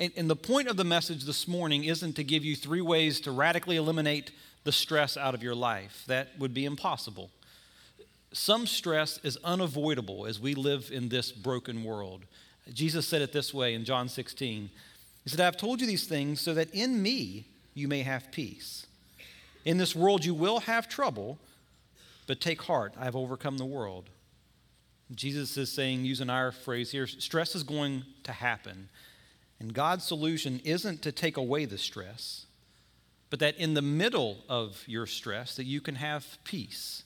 And, 0.00 0.12
and 0.16 0.30
the 0.30 0.36
point 0.36 0.66
of 0.68 0.78
the 0.78 0.84
message 0.84 1.24
this 1.24 1.46
morning 1.46 1.84
isn't 1.84 2.14
to 2.14 2.24
give 2.24 2.42
you 2.42 2.56
three 2.56 2.80
ways 2.80 3.20
to 3.20 3.30
radically 3.30 3.76
eliminate 3.76 4.30
the 4.64 4.72
stress 4.72 5.18
out 5.18 5.34
of 5.34 5.42
your 5.42 5.54
life. 5.54 6.04
That 6.06 6.30
would 6.38 6.54
be 6.54 6.64
impossible. 6.64 7.30
Some 8.32 8.66
stress 8.66 9.20
is 9.22 9.36
unavoidable 9.44 10.26
as 10.26 10.40
we 10.40 10.54
live 10.54 10.90
in 10.90 11.10
this 11.10 11.30
broken 11.30 11.84
world. 11.84 12.24
Jesus 12.72 13.06
said 13.06 13.20
it 13.20 13.32
this 13.32 13.52
way 13.52 13.74
in 13.74 13.84
John 13.84 14.08
16. 14.08 14.70
He 15.24 15.30
said, 15.30 15.40
I've 15.40 15.58
told 15.58 15.82
you 15.82 15.86
these 15.86 16.06
things 16.06 16.40
so 16.40 16.54
that 16.54 16.72
in 16.74 17.02
me 17.02 17.46
you 17.74 17.86
may 17.86 18.02
have 18.02 18.32
peace. 18.32 18.86
In 19.66 19.76
this 19.76 19.94
world 19.94 20.24
you 20.24 20.32
will 20.32 20.60
have 20.60 20.88
trouble, 20.88 21.38
but 22.26 22.40
take 22.40 22.62
heart, 22.62 22.94
I 22.98 23.04
have 23.04 23.16
overcome 23.16 23.58
the 23.58 23.66
world. 23.66 24.08
Jesus 25.14 25.56
is 25.58 25.70
saying, 25.70 26.04
using 26.04 26.30
our 26.30 26.52
phrase 26.52 26.90
here, 26.90 27.06
stress 27.06 27.54
is 27.54 27.64
going 27.64 28.04
to 28.22 28.32
happen. 28.32 28.88
And 29.60 29.74
God's 29.74 30.04
solution 30.04 30.60
isn't 30.64 31.02
to 31.02 31.12
take 31.12 31.36
away 31.36 31.66
the 31.66 31.78
stress, 31.78 32.46
but 33.28 33.38
that 33.40 33.56
in 33.58 33.74
the 33.74 33.82
middle 33.82 34.38
of 34.48 34.82
your 34.86 35.06
stress 35.06 35.54
that 35.56 35.66
you 35.66 35.82
can 35.82 35.96
have 35.96 36.38
peace. 36.44 37.04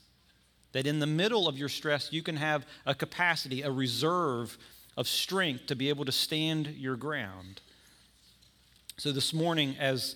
That 0.72 0.86
in 0.86 1.00
the 1.00 1.06
middle 1.06 1.48
of 1.48 1.58
your 1.58 1.68
stress 1.68 2.12
you 2.12 2.22
can 2.22 2.36
have 2.36 2.64
a 2.86 2.94
capacity, 2.94 3.62
a 3.62 3.70
reserve 3.70 4.56
of 4.96 5.08
strength 5.08 5.66
to 5.66 5.76
be 5.76 5.88
able 5.88 6.04
to 6.04 6.12
stand 6.12 6.68
your 6.68 6.96
ground. 6.96 7.60
So 8.96 9.10
this 9.10 9.34
morning 9.34 9.76
as 9.80 10.14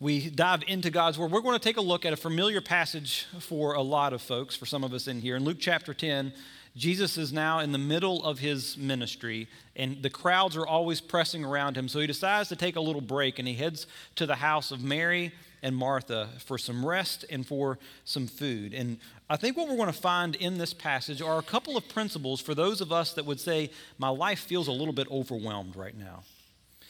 we 0.00 0.30
dive 0.30 0.64
into 0.66 0.90
God's 0.90 1.18
Word, 1.18 1.30
we're 1.30 1.42
going 1.42 1.58
to 1.58 1.62
take 1.62 1.76
a 1.76 1.82
look 1.82 2.04
at 2.06 2.12
a 2.12 2.16
familiar 2.16 2.60
passage 2.60 3.26
for 3.38 3.74
a 3.74 3.82
lot 3.82 4.12
of 4.12 4.22
folks, 4.22 4.56
for 4.56 4.66
some 4.66 4.82
of 4.82 4.94
us 4.94 5.06
in 5.06 5.20
here. 5.20 5.36
In 5.36 5.44
Luke 5.44 5.58
chapter 5.60 5.92
10, 5.94 6.32
Jesus 6.74 7.18
is 7.18 7.32
now 7.32 7.58
in 7.58 7.72
the 7.72 7.78
middle 7.78 8.24
of 8.24 8.38
his 8.38 8.78
ministry, 8.78 9.46
and 9.76 10.02
the 10.02 10.08
crowds 10.08 10.56
are 10.56 10.66
always 10.66 11.00
pressing 11.00 11.44
around 11.44 11.76
him. 11.76 11.86
So 11.86 12.00
he 12.00 12.06
decides 12.06 12.48
to 12.48 12.56
take 12.56 12.76
a 12.76 12.80
little 12.80 13.02
break, 13.02 13.38
and 13.38 13.46
he 13.46 13.54
heads 13.54 13.86
to 14.16 14.24
the 14.24 14.36
house 14.36 14.70
of 14.70 14.82
Mary 14.82 15.32
and 15.62 15.76
Martha 15.76 16.28
for 16.44 16.56
some 16.56 16.84
rest 16.84 17.26
and 17.30 17.46
for 17.46 17.78
some 18.04 18.26
food. 18.26 18.72
And 18.72 18.98
I 19.28 19.36
think 19.36 19.56
what 19.56 19.68
we're 19.68 19.76
going 19.76 19.86
to 19.86 19.92
find 19.92 20.34
in 20.34 20.58
this 20.58 20.72
passage 20.72 21.20
are 21.20 21.38
a 21.38 21.42
couple 21.42 21.76
of 21.76 21.88
principles 21.88 22.40
for 22.40 22.54
those 22.54 22.80
of 22.80 22.90
us 22.90 23.12
that 23.14 23.26
would 23.26 23.38
say, 23.38 23.70
My 23.98 24.08
life 24.08 24.40
feels 24.40 24.66
a 24.66 24.72
little 24.72 24.94
bit 24.94 25.10
overwhelmed 25.10 25.76
right 25.76 25.96
now. 25.96 26.24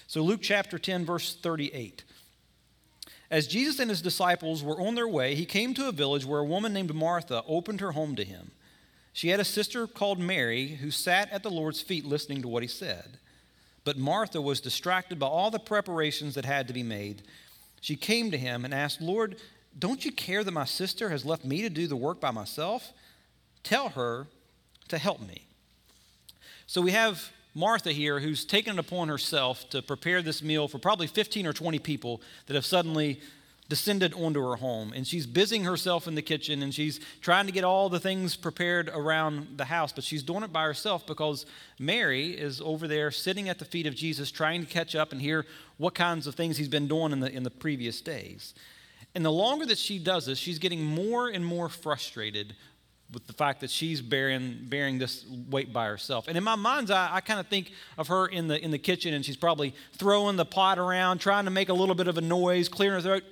So, 0.06 0.22
Luke 0.22 0.40
chapter 0.42 0.78
10, 0.78 1.04
verse 1.04 1.34
38. 1.34 2.04
As 3.30 3.46
Jesus 3.46 3.78
and 3.78 3.90
his 3.90 4.02
disciples 4.02 4.62
were 4.62 4.80
on 4.80 4.94
their 4.94 5.08
way, 5.08 5.34
he 5.34 5.46
came 5.46 5.72
to 5.74 5.88
a 5.88 5.92
village 5.92 6.24
where 6.24 6.40
a 6.40 6.44
woman 6.44 6.72
named 6.72 6.94
Martha 6.94 7.42
opened 7.46 7.80
her 7.80 7.92
home 7.92 8.14
to 8.16 8.24
him. 8.24 8.50
She 9.12 9.28
had 9.28 9.40
a 9.40 9.44
sister 9.44 9.86
called 9.86 10.18
Mary 10.18 10.68
who 10.68 10.90
sat 10.90 11.30
at 11.30 11.42
the 11.42 11.50
Lord's 11.50 11.80
feet 11.80 12.04
listening 12.04 12.42
to 12.42 12.48
what 12.48 12.62
he 12.62 12.68
said. 12.68 13.18
But 13.84 13.98
Martha 13.98 14.40
was 14.40 14.60
distracted 14.60 15.18
by 15.18 15.26
all 15.26 15.50
the 15.50 15.58
preparations 15.58 16.34
that 16.34 16.44
had 16.44 16.68
to 16.68 16.74
be 16.74 16.82
made. 16.82 17.22
She 17.80 17.96
came 17.96 18.30
to 18.30 18.38
him 18.38 18.64
and 18.64 18.72
asked, 18.72 19.00
Lord, 19.00 19.36
don't 19.78 20.04
you 20.04 20.12
care 20.12 20.44
that 20.44 20.52
my 20.52 20.64
sister 20.64 21.08
has 21.08 21.24
left 21.24 21.44
me 21.44 21.62
to 21.62 21.70
do 21.70 21.86
the 21.86 21.96
work 21.96 22.20
by 22.20 22.30
myself? 22.30 22.92
Tell 23.62 23.90
her 23.90 24.28
to 24.88 24.98
help 24.98 25.20
me. 25.20 25.46
So 26.66 26.80
we 26.80 26.92
have 26.92 27.32
Martha 27.54 27.92
here, 27.92 28.20
who's 28.20 28.44
taken 28.44 28.74
it 28.74 28.78
upon 28.78 29.08
herself 29.08 29.68
to 29.70 29.82
prepare 29.82 30.22
this 30.22 30.42
meal 30.42 30.68
for 30.68 30.78
probably 30.78 31.06
15 31.06 31.46
or 31.46 31.52
20 31.52 31.78
people 31.80 32.22
that 32.46 32.54
have 32.54 32.64
suddenly 32.64 33.20
descended 33.72 34.12
onto 34.12 34.38
her 34.38 34.56
home. 34.56 34.92
And 34.94 35.06
she's 35.06 35.26
busying 35.26 35.64
herself 35.64 36.06
in 36.06 36.14
the 36.14 36.20
kitchen 36.20 36.62
and 36.62 36.74
she's 36.74 37.00
trying 37.22 37.46
to 37.46 37.52
get 37.52 37.64
all 37.64 37.88
the 37.88 37.98
things 37.98 38.36
prepared 38.36 38.90
around 38.90 39.56
the 39.56 39.64
house, 39.64 39.94
but 39.94 40.04
she's 40.04 40.22
doing 40.22 40.42
it 40.42 40.52
by 40.52 40.64
herself 40.64 41.06
because 41.06 41.46
Mary 41.78 42.32
is 42.32 42.60
over 42.60 42.86
there 42.86 43.10
sitting 43.10 43.48
at 43.48 43.58
the 43.58 43.64
feet 43.64 43.86
of 43.86 43.94
Jesus 43.94 44.30
trying 44.30 44.60
to 44.60 44.70
catch 44.70 44.94
up 44.94 45.10
and 45.10 45.22
hear 45.22 45.46
what 45.78 45.94
kinds 45.94 46.26
of 46.26 46.34
things 46.34 46.58
he's 46.58 46.68
been 46.68 46.86
doing 46.86 47.12
in 47.12 47.20
the, 47.20 47.34
in 47.34 47.44
the 47.44 47.50
previous 47.50 48.02
days. 48.02 48.52
And 49.14 49.24
the 49.24 49.32
longer 49.32 49.64
that 49.64 49.78
she 49.78 49.98
does 49.98 50.26
this, 50.26 50.36
she's 50.36 50.58
getting 50.58 50.84
more 50.84 51.28
and 51.28 51.42
more 51.42 51.70
frustrated 51.70 52.54
with 53.12 53.26
the 53.26 53.32
fact 53.32 53.60
that 53.60 53.70
she's 53.70 54.00
bearing, 54.00 54.58
bearing 54.62 54.98
this 54.98 55.24
weight 55.50 55.72
by 55.72 55.86
herself. 55.86 56.28
And 56.28 56.36
in 56.36 56.44
my 56.44 56.54
mind's 56.54 56.90
eye, 56.90 57.10
I 57.12 57.20
kind 57.20 57.38
of 57.38 57.46
think 57.46 57.72
of 57.98 58.08
her 58.08 58.26
in 58.26 58.48
the, 58.48 58.62
in 58.62 58.70
the 58.70 58.78
kitchen 58.78 59.14
and 59.14 59.24
she's 59.24 59.36
probably 59.36 59.74
throwing 59.94 60.36
the 60.36 60.44
pot 60.44 60.78
around, 60.78 61.18
trying 61.18 61.44
to 61.44 61.50
make 61.50 61.68
a 61.68 61.74
little 61.74 61.94
bit 61.94 62.08
of 62.08 62.16
a 62.18 62.22
noise, 62.22 62.68
clearing 62.68 63.02
her 63.02 63.20
throat, 63.20 63.24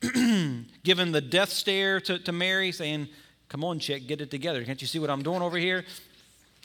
giving 0.84 1.12
the 1.12 1.20
death 1.20 1.50
stare 1.50 2.00
to, 2.00 2.18
to 2.18 2.32
Mary, 2.32 2.72
saying, 2.72 3.08
Come 3.48 3.64
on, 3.64 3.78
chick, 3.78 4.06
get 4.06 4.20
it 4.20 4.30
together. 4.30 4.62
Can't 4.62 4.80
you 4.80 4.86
see 4.86 4.98
what 4.98 5.08
I'm 5.08 5.22
doing 5.22 5.40
over 5.40 5.56
here? 5.56 5.84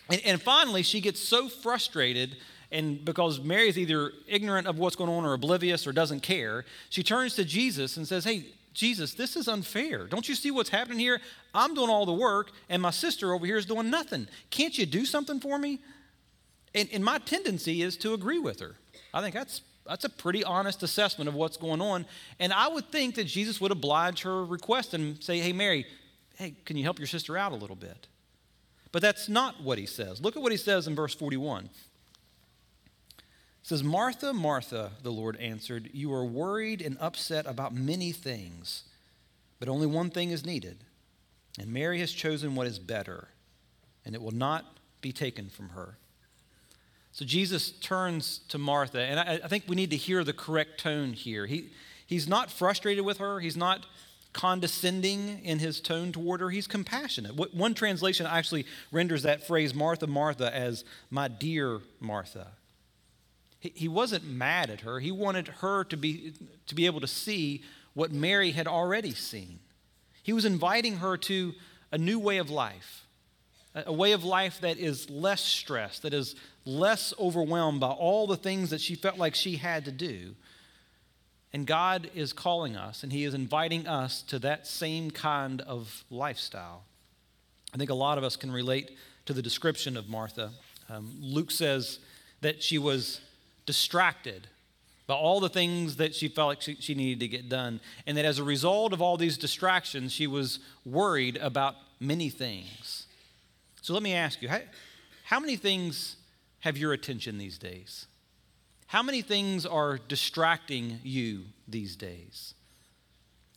And, 0.09 0.21
and 0.25 0.41
finally, 0.41 0.83
she 0.83 0.99
gets 0.99 1.21
so 1.21 1.47
frustrated 1.47 2.35
and 2.73 3.05
because 3.05 3.39
Mary's 3.39 3.77
either 3.77 4.11
ignorant 4.27 4.65
of 4.65 4.79
what's 4.79 4.95
going 4.95 5.09
on 5.09 5.23
or 5.25 5.33
oblivious 5.33 5.85
or 5.85 5.93
doesn't 5.93 6.21
care, 6.21 6.65
she 6.89 7.03
turns 7.03 7.35
to 7.35 7.45
Jesus 7.45 7.97
and 7.97 8.07
says, 8.07 8.25
Hey, 8.25 8.47
Jesus, 8.73 9.13
this 9.13 9.35
is 9.35 9.47
unfair. 9.47 10.07
Don't 10.07 10.27
you 10.27 10.35
see 10.35 10.51
what's 10.51 10.69
happening 10.69 10.99
here? 10.99 11.21
I'm 11.53 11.75
doing 11.75 11.89
all 11.89 12.05
the 12.05 12.13
work, 12.13 12.51
and 12.69 12.81
my 12.81 12.91
sister 12.91 13.33
over 13.33 13.45
here 13.45 13.57
is 13.57 13.65
doing 13.65 13.89
nothing. 13.89 14.27
Can't 14.49 14.77
you 14.77 14.85
do 14.85 15.05
something 15.05 15.39
for 15.39 15.57
me? 15.59 15.79
And, 16.73 16.89
and 16.91 17.05
my 17.05 17.19
tendency 17.19 17.83
is 17.83 17.95
to 17.97 18.13
agree 18.13 18.39
with 18.39 18.59
her. 18.59 18.75
I 19.13 19.21
think 19.21 19.35
that's 19.35 19.61
that's 19.85 20.05
a 20.05 20.09
pretty 20.09 20.43
honest 20.43 20.81
assessment 20.81 21.27
of 21.27 21.33
what's 21.33 21.57
going 21.57 21.81
on. 21.81 22.05
And 22.39 22.53
I 22.53 22.67
would 22.67 22.89
think 22.89 23.15
that 23.15 23.25
Jesus 23.25 23.59
would 23.59 23.71
oblige 23.71 24.21
her 24.21 24.45
request 24.45 24.93
and 24.93 25.21
say, 25.21 25.39
Hey, 25.39 25.51
Mary, 25.51 25.85
hey, 26.37 26.55
can 26.65 26.77
you 26.77 26.83
help 26.83 26.99
your 26.99 27.07
sister 27.07 27.37
out 27.37 27.51
a 27.51 27.55
little 27.55 27.75
bit? 27.75 28.07
But 28.91 29.01
that's 29.01 29.27
not 29.27 29.61
what 29.61 29.77
he 29.77 29.85
says. 29.85 30.21
Look 30.21 30.35
at 30.37 30.41
what 30.41 30.51
he 30.51 30.57
says 30.57 30.87
in 30.87 30.95
verse 30.95 31.13
41. 31.15 31.69
It 33.63 33.67
says, 33.67 33.81
Martha, 33.81 34.33
Martha, 34.33 34.91
the 35.03 35.11
Lord 35.11 35.37
answered, 35.37 35.89
you 35.93 36.13
are 36.13 36.25
worried 36.25 36.81
and 36.81 36.97
upset 36.99 37.45
about 37.45 37.73
many 37.73 38.11
things, 38.11 38.83
but 39.57 39.69
only 39.69 39.87
one 39.87 40.09
thing 40.09 40.31
is 40.31 40.45
needed. 40.45 40.83
And 41.57 41.71
Mary 41.71 42.01
has 42.01 42.11
chosen 42.11 42.55
what 42.55 42.67
is 42.67 42.77
better, 42.77 43.29
and 44.03 44.15
it 44.15 44.21
will 44.21 44.31
not 44.31 44.65
be 44.99 45.13
taken 45.13 45.47
from 45.47 45.69
her. 45.69 45.97
So 47.13 47.23
Jesus 47.23 47.71
turns 47.71 48.39
to 48.49 48.57
Martha, 48.57 48.99
and 48.99 49.17
I, 49.17 49.39
I, 49.41 49.47
think 49.47 49.63
we 49.67 49.77
need 49.77 49.91
to 49.91 49.97
hear 49.97 50.25
the 50.25 50.33
correct 50.33 50.81
tone 50.81 51.13
here. 51.13 51.45
He, 51.45 51.69
he's 52.05 52.27
not 52.27 52.51
frustrated 52.51 53.05
with 53.05 53.19
her, 53.19 53.39
he's 53.39 53.55
not 53.55 53.85
condescending 54.33 55.39
in 55.45 55.59
his 55.59 55.79
tone 55.79 56.11
toward 56.11 56.41
her, 56.41 56.49
he's 56.49 56.67
compassionate. 56.67 57.35
One 57.53 57.75
translation 57.75 58.25
actually 58.25 58.65
renders 58.91 59.23
that 59.23 59.47
phrase, 59.47 59.73
Martha, 59.73 60.05
Martha, 60.05 60.53
as 60.53 60.83
my 61.09 61.29
dear 61.29 61.79
Martha. 62.01 62.47
He, 63.63 63.87
wasn't 63.87 64.25
mad 64.25 64.69
at 64.69 64.81
her, 64.81 64.99
he 64.99 65.11
wanted 65.11 65.47
her 65.47 65.85
to 65.85 65.95
be, 65.95 66.33
to 66.67 66.75
be 66.75 66.85
able 66.85 66.99
to 66.99 67.07
see 67.07 67.63
what 67.93 68.11
Mary 68.11 68.51
had 68.51 68.67
already 68.67 69.13
seen. 69.13 69.59
He 70.21 70.33
was 70.33 70.43
inviting 70.43 70.97
her 70.97 71.15
to 71.17 71.53
a 71.89 71.97
new 71.97 72.19
way 72.19 72.39
of 72.39 72.49
life, 72.49 73.05
a 73.73 73.93
way 73.93 74.11
of 74.11 74.25
life 74.25 74.59
that 74.59 74.77
is 74.77 75.09
less 75.09 75.41
stressed, 75.41 76.01
that 76.01 76.13
is 76.13 76.35
less 76.65 77.13
overwhelmed 77.17 77.79
by 77.79 77.87
all 77.87 78.27
the 78.27 78.35
things 78.35 78.69
that 78.69 78.81
she 78.81 78.95
felt 78.95 79.17
like 79.17 79.33
she 79.33 79.55
had 79.55 79.85
to 79.85 79.91
do. 79.91 80.35
And 81.53 81.65
God 81.65 82.09
is 82.13 82.33
calling 82.33 82.75
us, 82.75 83.01
and 83.01 83.13
He 83.13 83.23
is 83.23 83.33
inviting 83.33 83.87
us 83.87 84.23
to 84.23 84.39
that 84.39 84.67
same 84.67 85.09
kind 85.09 85.61
of 85.61 86.03
lifestyle. 86.09 86.83
I 87.73 87.77
think 87.77 87.89
a 87.89 87.95
lot 87.95 88.17
of 88.17 88.25
us 88.25 88.35
can 88.35 88.51
relate 88.51 88.91
to 89.25 89.31
the 89.31 89.41
description 89.41 89.95
of 89.95 90.09
Martha. 90.09 90.51
Um, 90.89 91.13
Luke 91.21 91.51
says 91.51 91.99
that 92.41 92.61
she 92.61 92.77
was 92.77 93.21
distracted 93.65 94.47
by 95.05 95.15
all 95.15 95.39
the 95.39 95.49
things 95.49 95.97
that 95.97 96.15
she 96.15 96.27
felt 96.27 96.47
like 96.47 96.61
she, 96.61 96.75
she, 96.75 96.95
needed 96.95 97.19
to 97.19 97.27
get 97.27 97.49
done. 97.49 97.81
And 98.07 98.17
that 98.17 98.25
as 98.25 98.39
a 98.39 98.43
result 98.43 98.93
of 98.93 99.01
all 99.01 99.17
these 99.17 99.37
distractions, 99.37 100.13
she 100.13 100.27
was 100.27 100.59
worried 100.85 101.37
about 101.37 101.75
many 101.99 102.29
things. 102.29 103.07
So 103.81 103.93
let 103.93 104.01
me 104.01 104.13
ask 104.13 104.41
you 104.41 104.47
how, 104.47 104.59
how 105.25 105.39
many 105.39 105.57
things 105.57 106.15
have 106.59 106.77
your 106.77 106.93
attention 106.93 107.37
these 107.37 107.57
days? 107.57 108.07
How 108.87 109.03
many 109.03 109.21
things 109.21 109.65
are 109.65 109.97
distracting 109.97 110.99
you 111.03 111.45
these 111.67 111.95
days? 111.95 112.53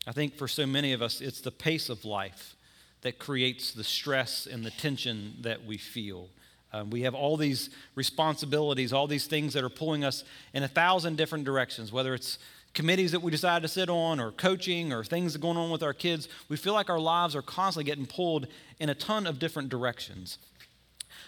I 0.06 0.12
think 0.12 0.34
for 0.34 0.48
so 0.48 0.66
many 0.66 0.92
of 0.92 1.02
us, 1.02 1.20
it's 1.20 1.40
the 1.40 1.52
pace 1.52 1.88
of 1.88 2.04
life 2.04 2.56
that 3.02 3.18
creates 3.18 3.72
the 3.72 3.84
stress 3.84 4.46
and 4.46 4.64
the 4.64 4.70
tension 4.70 5.34
that 5.42 5.64
we 5.64 5.78
feel. 5.78 6.28
Um, 6.72 6.90
we 6.90 7.02
have 7.02 7.14
all 7.14 7.36
these 7.36 7.70
responsibilities, 7.94 8.92
all 8.92 9.06
these 9.06 9.26
things 9.26 9.52
that 9.54 9.64
are 9.64 9.68
pulling 9.70 10.04
us 10.04 10.24
in 10.52 10.62
a 10.62 10.68
thousand 10.68 11.16
different 11.16 11.44
directions, 11.44 11.92
whether 11.92 12.14
it's 12.14 12.38
committees 12.74 13.12
that 13.12 13.20
we 13.20 13.30
decide 13.30 13.62
to 13.62 13.68
sit 13.68 13.88
on 13.88 14.20
or 14.20 14.30
coaching 14.32 14.92
or 14.92 15.02
things 15.02 15.36
going 15.38 15.56
on 15.56 15.70
with 15.70 15.82
our 15.82 15.94
kids. 15.94 16.28
We 16.48 16.56
feel 16.56 16.74
like 16.74 16.90
our 16.90 17.00
lives 17.00 17.34
are 17.34 17.42
constantly 17.42 17.84
getting 17.84 18.06
pulled 18.06 18.46
in 18.78 18.90
a 18.90 18.94
ton 18.94 19.26
of 19.26 19.38
different 19.38 19.70
directions. 19.70 20.38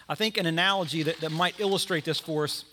I 0.09 0.15
think 0.15 0.37
an 0.37 0.47
analogy 0.47 1.03
that, 1.05 1.21
that 1.21 1.33
might 1.33 1.59
illustrate 1.59 2.05
this 2.05 2.21
for 2.21 2.45
us, 2.45 2.65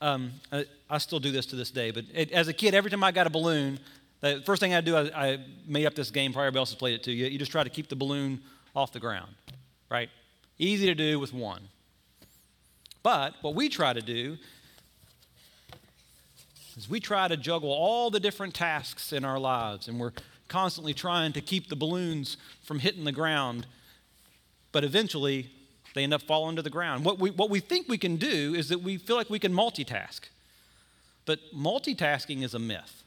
um, 0.00 0.32
I, 0.50 0.64
I, 0.90 0.98
still 0.98 1.20
do 1.20 1.30
this 1.30 1.46
to 1.46 1.56
this 1.56 1.70
day, 1.70 1.92
but 1.92 2.04
it, 2.12 2.32
as 2.32 2.48
a 2.48 2.52
kid, 2.52 2.74
every 2.74 2.90
time 2.90 3.04
I 3.04 3.12
got 3.12 3.26
a 3.26 3.30
balloon, 3.30 3.78
the 4.20 4.42
first 4.44 4.60
thing 4.60 4.74
I 4.74 4.80
do, 4.80 4.96
I, 4.96 5.32
I 5.32 5.38
made 5.66 5.86
up 5.86 5.94
this 5.94 6.10
game, 6.10 6.32
probably 6.32 6.46
everybody 6.48 6.60
else 6.60 6.70
has 6.70 6.78
played 6.78 6.94
it 6.94 7.02
too. 7.04 7.12
You, 7.12 7.26
you 7.26 7.38
just 7.38 7.52
try 7.52 7.62
to 7.62 7.70
keep 7.70 7.88
the 7.88 7.96
balloon 7.96 8.42
off 8.74 8.92
the 8.92 9.00
ground, 9.00 9.32
right? 9.90 10.08
Easy 10.58 10.86
to 10.86 10.94
do 10.94 11.18
with 11.20 11.32
one. 11.32 11.68
But 13.04 13.34
what 13.42 13.54
we 13.54 13.68
try 13.68 13.92
to 13.92 14.00
do 14.00 14.38
is 16.76 16.88
we 16.88 16.98
try 16.98 17.28
to 17.28 17.36
juggle 17.36 17.70
all 17.70 18.10
the 18.10 18.18
different 18.18 18.54
tasks 18.54 19.12
in 19.12 19.24
our 19.24 19.38
lives, 19.38 19.86
and 19.86 20.00
we're 20.00 20.14
constantly 20.48 20.94
trying 20.94 21.32
to 21.34 21.42
keep 21.42 21.68
the 21.68 21.76
balloons 21.76 22.38
from 22.62 22.80
hitting 22.80 23.04
the 23.04 23.12
ground, 23.12 23.66
but 24.72 24.84
eventually 24.84 25.50
they 25.94 26.02
end 26.02 26.14
up 26.14 26.22
falling 26.22 26.56
to 26.56 26.62
the 26.62 26.70
ground. 26.70 27.04
What 27.04 27.18
we, 27.18 27.30
what 27.30 27.50
we 27.50 27.60
think 27.60 27.88
we 27.88 27.98
can 27.98 28.16
do 28.16 28.54
is 28.54 28.70
that 28.70 28.80
we 28.80 28.96
feel 28.96 29.16
like 29.16 29.28
we 29.28 29.38
can 29.38 29.52
multitask, 29.52 30.20
but 31.26 31.38
multitasking 31.54 32.42
is 32.42 32.54
a 32.54 32.58
myth. 32.58 33.04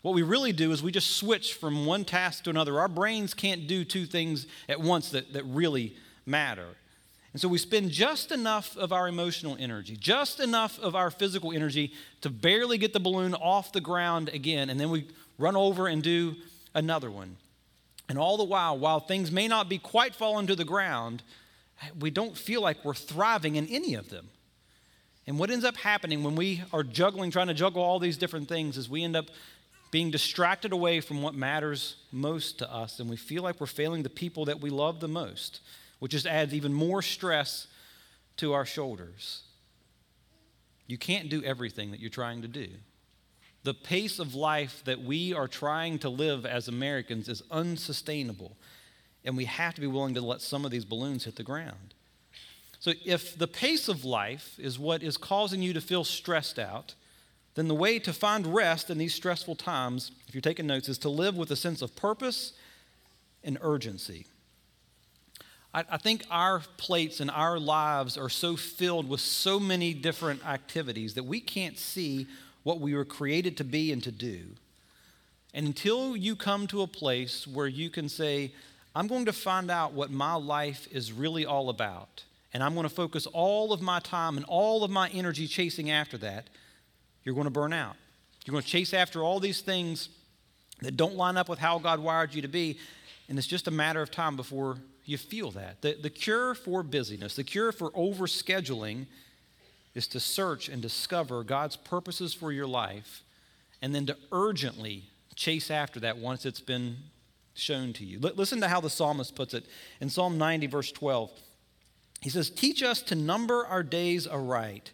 What 0.00 0.14
we 0.14 0.22
really 0.22 0.52
do 0.52 0.72
is 0.72 0.82
we 0.82 0.90
just 0.90 1.16
switch 1.16 1.52
from 1.52 1.84
one 1.84 2.06
task 2.06 2.44
to 2.44 2.50
another. 2.50 2.80
Our 2.80 2.88
brains 2.88 3.34
can't 3.34 3.66
do 3.66 3.84
two 3.84 4.06
things 4.06 4.46
at 4.70 4.80
once 4.80 5.10
that, 5.10 5.34
that 5.34 5.44
really 5.44 5.96
matter. 6.24 6.76
And 7.34 7.40
so 7.40 7.48
we 7.48 7.58
spend 7.58 7.90
just 7.90 8.30
enough 8.30 8.76
of 8.76 8.92
our 8.92 9.08
emotional 9.08 9.56
energy, 9.58 9.96
just 9.98 10.38
enough 10.38 10.78
of 10.78 10.94
our 10.94 11.10
physical 11.10 11.52
energy 11.52 11.92
to 12.20 12.30
barely 12.30 12.78
get 12.78 12.92
the 12.92 13.00
balloon 13.00 13.34
off 13.34 13.72
the 13.72 13.80
ground 13.80 14.28
again, 14.28 14.70
and 14.70 14.78
then 14.78 14.88
we 14.88 15.08
run 15.36 15.56
over 15.56 15.88
and 15.88 16.00
do 16.00 16.36
another 16.74 17.10
one. 17.10 17.36
And 18.08 18.18
all 18.18 18.36
the 18.36 18.44
while, 18.44 18.78
while 18.78 19.00
things 19.00 19.32
may 19.32 19.48
not 19.48 19.68
be 19.68 19.78
quite 19.78 20.14
falling 20.14 20.46
to 20.46 20.54
the 20.54 20.64
ground, 20.64 21.24
we 21.98 22.08
don't 22.08 22.38
feel 22.38 22.62
like 22.62 22.84
we're 22.84 22.94
thriving 22.94 23.56
in 23.56 23.66
any 23.66 23.94
of 23.94 24.10
them. 24.10 24.28
And 25.26 25.36
what 25.36 25.50
ends 25.50 25.64
up 25.64 25.76
happening 25.76 26.22
when 26.22 26.36
we 26.36 26.62
are 26.72 26.84
juggling, 26.84 27.32
trying 27.32 27.48
to 27.48 27.54
juggle 27.54 27.82
all 27.82 27.98
these 27.98 28.16
different 28.16 28.48
things, 28.48 28.76
is 28.76 28.88
we 28.88 29.02
end 29.02 29.16
up 29.16 29.26
being 29.90 30.12
distracted 30.12 30.72
away 30.72 31.00
from 31.00 31.20
what 31.20 31.34
matters 31.34 31.96
most 32.12 32.58
to 32.58 32.72
us, 32.72 33.00
and 33.00 33.10
we 33.10 33.16
feel 33.16 33.42
like 33.42 33.60
we're 33.60 33.66
failing 33.66 34.04
the 34.04 34.08
people 34.08 34.44
that 34.44 34.60
we 34.60 34.70
love 34.70 35.00
the 35.00 35.08
most, 35.08 35.60
which 35.98 36.12
just 36.12 36.26
adds 36.26 36.54
even 36.54 36.72
more 36.72 37.02
stress 37.02 37.66
to 38.36 38.52
our 38.52 38.64
shoulders. 38.64 39.42
You 40.86 40.98
can't 40.98 41.28
do 41.28 41.42
everything 41.42 41.90
that 41.90 42.00
you're 42.00 42.10
trying 42.10 42.42
to 42.42 42.48
do. 42.48 42.68
The 43.62 43.74
pace 43.74 44.18
of 44.18 44.34
life 44.34 44.82
that 44.84 45.02
we 45.02 45.32
are 45.32 45.48
trying 45.48 45.98
to 46.00 46.10
live 46.10 46.44
as 46.44 46.68
Americans 46.68 47.28
is 47.28 47.42
unsustainable, 47.50 48.56
and 49.24 49.36
we 49.36 49.46
have 49.46 49.74
to 49.74 49.80
be 49.80 49.86
willing 49.86 50.14
to 50.14 50.20
let 50.20 50.42
some 50.42 50.66
of 50.66 50.70
these 50.70 50.84
balloons 50.84 51.24
hit 51.24 51.36
the 51.36 51.42
ground. 51.42 51.94
So, 52.78 52.92
if 53.06 53.38
the 53.38 53.48
pace 53.48 53.88
of 53.88 54.04
life 54.04 54.58
is 54.58 54.78
what 54.78 55.02
is 55.02 55.16
causing 55.16 55.62
you 55.62 55.72
to 55.72 55.80
feel 55.80 56.04
stressed 56.04 56.58
out, 56.58 56.94
then 57.54 57.68
the 57.68 57.74
way 57.74 57.98
to 58.00 58.12
find 58.12 58.54
rest 58.54 58.90
in 58.90 58.98
these 58.98 59.14
stressful 59.14 59.54
times, 59.54 60.10
if 60.28 60.34
you're 60.34 60.42
taking 60.42 60.66
notes, 60.66 60.90
is 60.90 60.98
to 60.98 61.08
live 61.08 61.36
with 61.36 61.50
a 61.50 61.56
sense 61.56 61.80
of 61.80 61.96
purpose 61.96 62.52
and 63.42 63.56
urgency. 63.62 64.26
I, 65.74 65.84
I 65.90 65.96
think 65.98 66.24
our 66.30 66.62
plates 66.76 67.20
and 67.20 67.30
our 67.30 67.58
lives 67.58 68.16
are 68.16 68.30
so 68.30 68.56
filled 68.56 69.08
with 69.08 69.20
so 69.20 69.58
many 69.58 69.92
different 69.92 70.46
activities 70.46 71.14
that 71.14 71.24
we 71.24 71.40
can't 71.40 71.78
see 71.78 72.26
what 72.62 72.80
we 72.80 72.94
were 72.94 73.04
created 73.04 73.58
to 73.58 73.64
be 73.64 73.92
and 73.92 74.02
to 74.04 74.12
do. 74.12 74.40
And 75.52 75.66
until 75.66 76.16
you 76.16 76.36
come 76.36 76.66
to 76.68 76.82
a 76.82 76.86
place 76.86 77.46
where 77.46 77.66
you 77.66 77.90
can 77.90 78.08
say, 78.08 78.52
I'm 78.94 79.06
going 79.08 79.26
to 79.26 79.32
find 79.32 79.70
out 79.70 79.92
what 79.92 80.10
my 80.10 80.34
life 80.34 80.88
is 80.90 81.12
really 81.12 81.44
all 81.44 81.68
about, 81.68 82.24
and 82.52 82.62
I'm 82.62 82.74
going 82.74 82.88
to 82.88 82.94
focus 82.94 83.26
all 83.26 83.72
of 83.72 83.82
my 83.82 83.98
time 84.00 84.36
and 84.36 84.46
all 84.46 84.84
of 84.84 84.90
my 84.90 85.08
energy 85.10 85.46
chasing 85.46 85.90
after 85.90 86.16
that, 86.18 86.48
you're 87.24 87.34
going 87.34 87.46
to 87.46 87.50
burn 87.50 87.72
out. 87.72 87.96
You're 88.44 88.52
going 88.52 88.62
to 88.62 88.68
chase 88.68 88.94
after 88.94 89.22
all 89.22 89.40
these 89.40 89.60
things 89.60 90.08
that 90.80 90.96
don't 90.96 91.16
line 91.16 91.36
up 91.36 91.48
with 91.48 91.58
how 91.58 91.78
God 91.78 92.00
wired 92.00 92.34
you 92.34 92.42
to 92.42 92.48
be, 92.48 92.78
and 93.28 93.38
it's 93.38 93.46
just 93.46 93.68
a 93.68 93.72
matter 93.72 94.02
of 94.02 94.10
time 94.10 94.36
before 94.36 94.76
you 95.04 95.18
feel 95.18 95.50
that. 95.52 95.82
The, 95.82 95.96
the 96.00 96.10
cure 96.10 96.54
for 96.54 96.82
busyness, 96.82 97.36
the 97.36 97.44
cure 97.44 97.72
for 97.72 97.90
overscheduling, 97.92 99.06
is 99.94 100.06
to 100.08 100.20
search 100.20 100.68
and 100.68 100.82
discover 100.82 101.44
God's 101.44 101.76
purposes 101.76 102.34
for 102.34 102.52
your 102.52 102.66
life 102.66 103.22
and 103.80 103.94
then 103.94 104.06
to 104.06 104.16
urgently 104.32 105.04
chase 105.34 105.70
after 105.70 106.00
that 106.00 106.18
once 106.18 106.46
it's 106.46 106.60
been 106.60 106.96
shown 107.54 107.92
to 107.94 108.04
you. 108.04 108.18
L- 108.22 108.32
listen 108.34 108.60
to 108.60 108.68
how 108.68 108.80
the 108.80 108.90
psalmist 108.90 109.34
puts 109.34 109.54
it 109.54 109.66
in 110.00 110.08
Psalm 110.08 110.38
90, 110.38 110.66
verse 110.66 110.90
12. 110.90 111.30
He 112.22 112.30
says, 112.30 112.50
Teach 112.50 112.82
us 112.82 113.02
to 113.02 113.14
number 113.14 113.66
our 113.66 113.82
days 113.82 114.26
aright, 114.26 114.92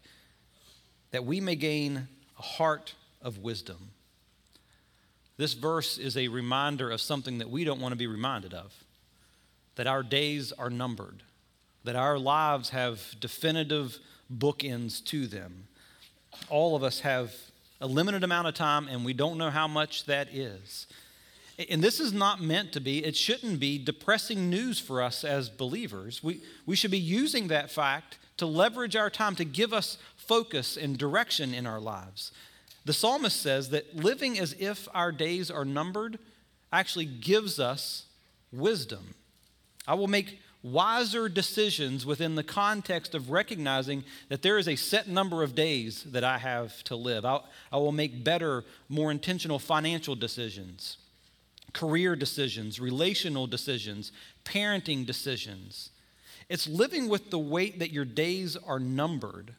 that 1.13 1.25
we 1.25 1.41
may 1.41 1.57
gain 1.57 2.09
a 2.39 2.43
heart 2.43 2.95
of 3.23 3.39
wisdom. 3.39 3.91
This 5.37 5.55
verse 5.55 5.97
is 5.97 6.17
a 6.17 6.29
reminder 6.29 6.91
of 6.91 7.01
something 7.01 7.39
that 7.39 7.49
we 7.49 7.65
don't 7.65 7.81
want 7.81 7.93
to 7.93 7.97
be 7.97 8.07
reminded 8.07 8.53
of 8.53 8.75
that 9.77 9.87
our 9.87 10.03
days 10.03 10.53
are 10.53 10.71
numbered, 10.71 11.23
that 11.85 11.97
our 11.97 12.19
lives 12.19 12.71
have 12.71 13.15
definitive 13.21 13.99
bookends 14.33 15.05
to 15.07 15.27
them. 15.27 15.69
All 16.49 16.77
of 16.77 16.83
us 16.83 17.01
have 17.01 17.35
a 17.81 17.87
limited 17.87 18.23
amount 18.23 18.49
of 18.49 18.55
time, 18.55 18.89
and 18.89 19.05
we 19.05 19.13
don't 19.13 19.39
know 19.39 19.51
how 19.51 19.67
much 19.67 20.05
that 20.05 20.29
is. 20.33 20.87
And 21.69 21.83
this 21.83 22.01
is 22.01 22.13
not 22.13 22.41
meant 22.41 22.73
to 22.73 22.81
be, 22.81 23.05
it 23.05 23.17
shouldn't 23.17 23.61
be 23.61 23.79
depressing 23.79 24.49
news 24.49 24.79
for 24.79 25.03
us 25.03 25.25
as 25.25 25.51
believers. 25.51 26.23
We, 26.23 26.41
we 26.65 26.77
should 26.77 26.91
be 26.91 26.99
using 26.99 27.49
that 27.49 27.71
fact 27.71 28.19
to 28.39 28.47
leverage 28.47 28.97
our 28.97 29.11
time 29.11 29.37
to 29.37 29.45
give 29.45 29.73
us 29.73 29.99
focus 30.17 30.77
and 30.77 30.97
direction 30.97 31.53
in 31.53 31.67
our 31.67 31.81
lives. 31.81 32.33
The 32.87 32.95
psalmist 32.95 33.41
says 33.41 33.71
that 33.71 33.95
living 33.95 34.39
as 34.39 34.55
if 34.59 34.89
our 34.95 35.13
days 35.13 35.51
are 35.51 35.67
numbered 35.67 36.19
actually 36.73 37.05
gives 37.05 37.61
us 37.61 38.07
wisdom. 38.51 39.15
I 39.91 39.95
will 39.95 40.07
make 40.07 40.39
wiser 40.63 41.29
decisions 41.29 42.07
within 42.07 42.37
the 42.37 42.45
context 42.45 43.13
of 43.13 43.29
recognizing 43.31 44.05
that 44.29 44.41
there 44.41 44.57
is 44.57 44.69
a 44.69 44.77
set 44.77 45.09
number 45.09 45.43
of 45.43 45.57
days 45.57 46.05
that 46.05 46.23
I 46.23 46.39
have 46.39 46.85
to 46.85 46.95
live. 46.95 47.25
I'll, 47.25 47.45
I 47.73 47.79
will 47.79 47.91
make 47.91 48.23
better, 48.23 48.63
more 48.89 49.11
intentional 49.11 49.59
financial 49.59 50.15
decisions, 50.15 50.97
career 51.73 52.15
decisions, 52.15 52.79
relational 52.79 53.49
decisions, 53.49 54.13
parenting 54.45 55.05
decisions. 55.05 55.91
It's 56.49 56.69
living 56.69 57.09
with 57.09 57.33
the 57.33 57.39
weight 57.41 57.81
that 57.81 57.91
your 57.91 58.05
days 58.05 58.57
are 58.57 58.79
numbered 58.79 59.55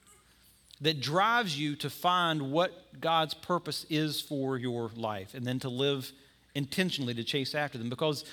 that 0.79 1.01
drives 1.01 1.59
you 1.59 1.75
to 1.75 1.89
find 1.89 2.53
what 2.53 3.01
God's 3.01 3.33
purpose 3.33 3.85
is 3.89 4.21
for 4.21 4.57
your 4.57 4.91
life 4.95 5.33
and 5.33 5.45
then 5.45 5.59
to 5.59 5.69
live 5.69 6.13
intentionally 6.55 7.13
to 7.15 7.23
chase 7.23 7.53
after 7.53 7.77
them 7.77 7.89
because 7.89 8.23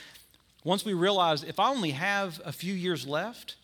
once 0.64 0.84
we 0.84 0.92
realize 0.92 1.42
if 1.42 1.58
I 1.58 1.68
only 1.68 1.92
have 1.92 2.40
a 2.44 2.52
few 2.52 2.74
years 2.74 3.06
left, 3.06 3.56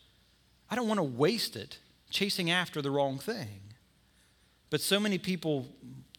I 0.71 0.77
don't 0.77 0.89
want 0.89 0.99
to 0.99 1.05
waste 1.05 1.57
it 1.57 1.79
chasing 2.11 2.51
after 2.51 2.81
the 2.81 2.91
wrong 2.91 3.19
thing. 3.19 3.61
But 4.71 4.81
so 4.81 4.99
many 4.99 5.19
people 5.19 5.67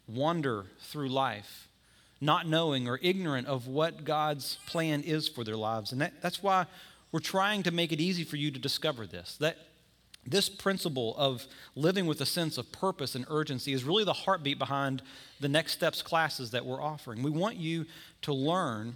wander 0.08 0.66
through 0.80 1.10
life 1.10 1.68
not 2.22 2.48
knowing 2.48 2.88
or 2.88 3.00
ignorant 3.02 3.48
of 3.48 3.68
what 3.68 4.04
God's 4.04 4.58
plan 4.66 5.04
is 5.04 5.28
for 5.28 5.44
their 5.44 5.58
lives. 5.58 5.92
And 5.92 6.02
that, 6.02 6.14
that's 6.22 6.42
why 6.42 6.66
we're 7.12 7.20
trying 7.20 7.64
to 7.64 7.72
make 7.72 7.92
it 7.92 8.02
easy 8.02 8.24
for 8.24 8.38
you 8.38 8.52
to 8.52 8.60
discover 8.60 9.06
this. 9.06 9.38
That 9.40 9.58
this 10.26 10.50
principle 10.50 11.16
of 11.18 11.46
living 11.76 12.08
with 12.08 12.20
a 12.22 12.26
sense 12.26 12.58
of 12.58 12.72
purpose 12.72 13.16
and 13.16 13.26
urgency 13.30 13.74
is 13.74 13.84
really 13.84 14.04
the 14.04 14.14
heartbeat 14.14 14.58
behind 14.58 15.02
the 15.40 15.50
next 15.50 15.74
steps 15.74 16.02
classes 16.02 16.52
that 16.52 16.66
we're 16.66 16.82
offering. 16.82 17.22
We 17.22 17.32
want 17.32 17.58
you 17.58 17.86
to 18.24 18.34
learn 18.34 18.96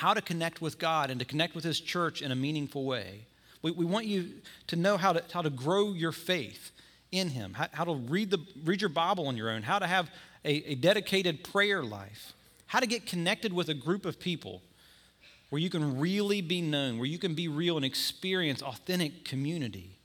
how 0.00 0.14
to 0.14 0.22
connect 0.22 0.62
with 0.62 0.78
God 0.78 1.10
and 1.10 1.20
to 1.20 1.26
connect 1.26 1.54
with 1.54 1.62
His 1.62 1.78
church 1.78 2.22
in 2.22 2.32
a 2.32 2.34
meaningful 2.34 2.86
way. 2.86 3.26
We, 3.60 3.70
we 3.70 3.84
want 3.84 4.06
you 4.06 4.30
to 4.68 4.76
know 4.76 4.96
how 4.96 5.12
to, 5.12 5.22
how 5.30 5.42
to 5.42 5.50
grow 5.50 5.92
your 5.92 6.12
faith 6.12 6.72
in 7.12 7.28
Him, 7.28 7.52
how, 7.52 7.66
how 7.72 7.84
to 7.84 7.94
read, 7.94 8.30
the, 8.30 8.38
read 8.64 8.80
your 8.80 8.88
Bible 8.88 9.28
on 9.28 9.36
your 9.36 9.50
own, 9.50 9.62
how 9.62 9.78
to 9.78 9.86
have 9.86 10.10
a, 10.42 10.72
a 10.72 10.74
dedicated 10.74 11.44
prayer 11.44 11.82
life, 11.82 12.32
how 12.64 12.80
to 12.80 12.86
get 12.86 13.04
connected 13.04 13.52
with 13.52 13.68
a 13.68 13.74
group 13.74 14.06
of 14.06 14.18
people 14.18 14.62
where 15.50 15.60
you 15.60 15.68
can 15.68 16.00
really 16.00 16.40
be 16.40 16.62
known, 16.62 16.96
where 16.96 17.06
you 17.06 17.18
can 17.18 17.34
be 17.34 17.48
real 17.48 17.76
and 17.76 17.84
experience 17.84 18.62
authentic 18.62 19.26
community. 19.26 19.98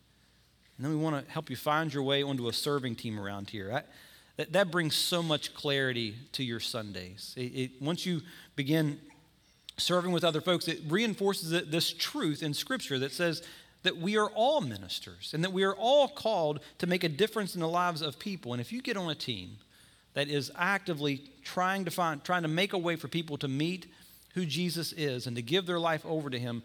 And 0.76 0.86
then 0.86 0.92
we 0.92 1.02
want 1.02 1.26
to 1.26 1.32
help 1.32 1.50
you 1.50 1.56
find 1.56 1.94
your 1.94 2.04
way 2.04 2.22
onto 2.22 2.50
a 2.50 2.54
serving 2.54 2.96
team 2.96 3.18
around 3.18 3.50
here. 3.50 3.70
That, 3.70 3.88
that, 4.36 4.52
that 4.52 4.72
brings 4.72 4.94
so 4.94 5.24
much 5.24 5.54
clarity 5.54 6.16
to 6.34 6.44
your 6.44 6.60
Sundays. 6.60 7.34
It, 7.38 7.40
it, 7.40 7.72
once 7.80 8.06
you 8.06 8.24
begin 8.58 9.00
serving 9.78 10.12
with 10.12 10.24
other 10.24 10.42
folks, 10.42 10.68
it 10.68 10.80
reinforces 10.88 11.50
this 11.70 11.92
truth 11.92 12.42
in 12.42 12.54
Scripture 12.54 13.00
that 13.00 13.12
says 13.12 13.42
that 13.84 13.98
we 13.98 14.18
are 14.18 14.30
all 14.30 14.62
ministers 14.62 15.32
and 15.34 15.44
that 15.44 15.54
we 15.54 15.64
are 15.64 15.76
all 15.76 16.08
called 16.08 16.60
to 16.80 16.88
make 16.88 17.04
a 17.04 17.10
difference 17.10 17.56
in 17.56 17.62
the 17.62 17.68
lives 17.68 18.02
of 18.02 18.18
people. 18.18 18.54
And 18.54 18.62
if 18.62 18.72
you 18.72 18.82
get 18.82 18.98
on 18.98 19.10
a 19.10 19.16
team 19.16 19.58
that 20.14 20.28
is 20.28 20.52
actively 20.58 21.22
trying 21.44 21.86
to 21.86 21.92
find, 21.92 22.24
trying 22.24 22.42
to 22.42 22.48
make 22.48 22.74
a 22.74 22.78
way 22.78 22.96
for 22.96 23.08
people 23.08 23.38
to 23.38 23.48
meet 23.48 23.88
who 24.34 24.46
Jesus 24.46 24.92
is 24.94 25.28
and 25.28 25.36
to 25.36 25.42
give 25.42 25.66
their 25.66 25.80
life 25.80 26.06
over 26.06 26.30
to 26.30 26.40
Him, 26.40 26.64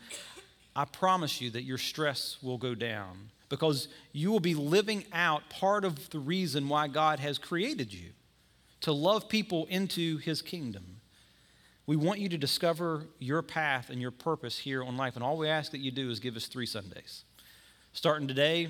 I 0.75 0.85
promise 0.85 1.41
you 1.41 1.51
that 1.51 1.63
your 1.63 1.79
stress 1.79 2.39
will 2.43 2.59
go 2.59 2.75
down 2.75 3.31
because 3.49 3.89
you 4.13 4.31
will 4.31 4.41
be 4.41 4.55
living 4.55 5.05
out 5.13 5.51
part 5.51 5.85
of 5.85 6.11
the 6.11 6.19
reason 6.19 6.69
why 6.69 6.89
God 6.89 7.19
has 7.19 7.37
created 7.39 7.93
you 7.93 8.11
to 8.81 8.93
love 8.93 9.29
people 9.29 9.67
into 9.67 10.19
His 10.19 10.41
kingdom. 10.41 11.00
We 11.91 11.97
want 11.97 12.21
you 12.21 12.29
to 12.29 12.39
discover 12.39 13.03
your 13.19 13.43
path 13.43 13.91
and 13.91 14.01
your 14.01 14.13
purpose 14.13 14.57
here 14.57 14.85
on 14.85 14.97
life. 14.97 15.17
And 15.17 15.25
all 15.25 15.37
we 15.37 15.49
ask 15.49 15.73
that 15.73 15.81
you 15.81 15.91
do 15.91 16.09
is 16.09 16.21
give 16.21 16.37
us 16.37 16.47
three 16.47 16.65
Sundays. 16.65 17.25
Starting 17.95 18.29
today, 18.29 18.69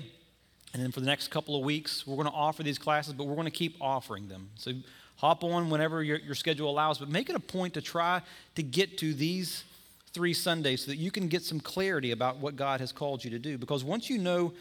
and 0.73 0.81
then 0.81 0.91
for 0.91 1.01
the 1.01 1.05
next 1.05 1.27
couple 1.27 1.55
of 1.55 1.63
weeks, 1.63 2.07
we're 2.07 2.15
going 2.15 2.25
to 2.25 2.33
offer 2.33 2.63
these 2.63 2.79
classes, 2.79 3.13
but 3.13 3.25
we're 3.25 3.35
going 3.35 3.45
to 3.45 3.51
keep 3.51 3.75
offering 3.79 4.27
them. 4.27 4.49
So 4.55 4.71
hop 5.17 5.43
on 5.43 5.69
whenever 5.69 6.01
your, 6.01 6.17
your 6.17 6.33
schedule 6.33 6.67
allows, 6.67 6.97
but 6.97 7.09
make 7.09 7.29
it 7.29 7.35
a 7.35 7.39
point 7.39 7.75
to 7.75 7.81
try 7.81 8.23
to 8.55 8.63
get 8.63 8.97
to 8.97 9.13
these 9.13 9.65
three 10.13 10.33
Sundays 10.33 10.85
so 10.85 10.89
that 10.89 10.97
you 10.97 11.11
can 11.11 11.27
get 11.27 11.43
some 11.43 11.59
clarity 11.59 12.09
about 12.09 12.37
what 12.37 12.55
God 12.55 12.79
has 12.79 12.91
called 12.91 13.23
you 13.23 13.29
to 13.29 13.37
do. 13.37 13.55
Because 13.55 13.83
once 13.83 14.09
you 14.09 14.17
know 14.17 14.51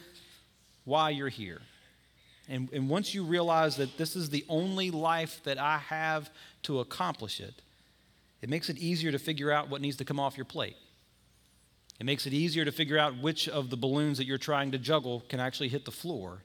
why 0.85 1.09
you're 1.09 1.31
here, 1.31 1.63
and, 2.47 2.69
and 2.75 2.91
once 2.91 3.15
you 3.15 3.25
realize 3.25 3.77
that 3.77 3.97
this 3.97 4.15
is 4.15 4.29
the 4.29 4.45
only 4.51 4.91
life 4.91 5.41
that 5.45 5.57
I 5.57 5.79
have 5.79 6.29
to 6.65 6.81
accomplish 6.81 7.41
it, 7.41 7.55
it 8.43 8.49
makes 8.49 8.69
it 8.69 8.79
easier 8.79 9.13
to 9.13 9.19
figure 9.19 9.51
out 9.51 9.69
what 9.69 9.81
needs 9.81 9.97
to 9.99 10.05
come 10.05 10.19
off 10.19 10.37
your 10.37 10.45
plate. 10.45 10.77
It 11.99 12.07
makes 12.07 12.27
it 12.27 12.33
easier 12.33 12.65
to 12.65 12.73
figure 12.73 12.99
out 12.99 13.19
which 13.19 13.49
of 13.49 13.69
the 13.69 13.77
balloons 13.77 14.17
that 14.19 14.27
you're 14.27 14.39
trying 14.39 14.71
to 14.73 14.79
juggle 14.79 15.23
can 15.29 15.39
actually 15.39 15.69
hit 15.69 15.85
the 15.85 15.91
floor. 15.91 16.43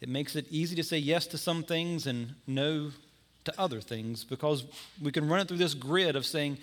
It 0.00 0.08
makes 0.08 0.36
it 0.36 0.46
easy 0.50 0.74
to 0.76 0.82
say 0.82 0.96
yes 0.96 1.26
to 1.28 1.38
some 1.38 1.62
things 1.62 2.06
and 2.06 2.34
no 2.46 2.92
to 3.44 3.60
other 3.60 3.80
things 3.80 4.24
because 4.24 4.64
we 5.00 5.12
can 5.12 5.28
run 5.28 5.40
it 5.40 5.48
through 5.48 5.58
this 5.58 5.74
grid 5.74 6.16
of 6.16 6.24
saying, 6.24 6.58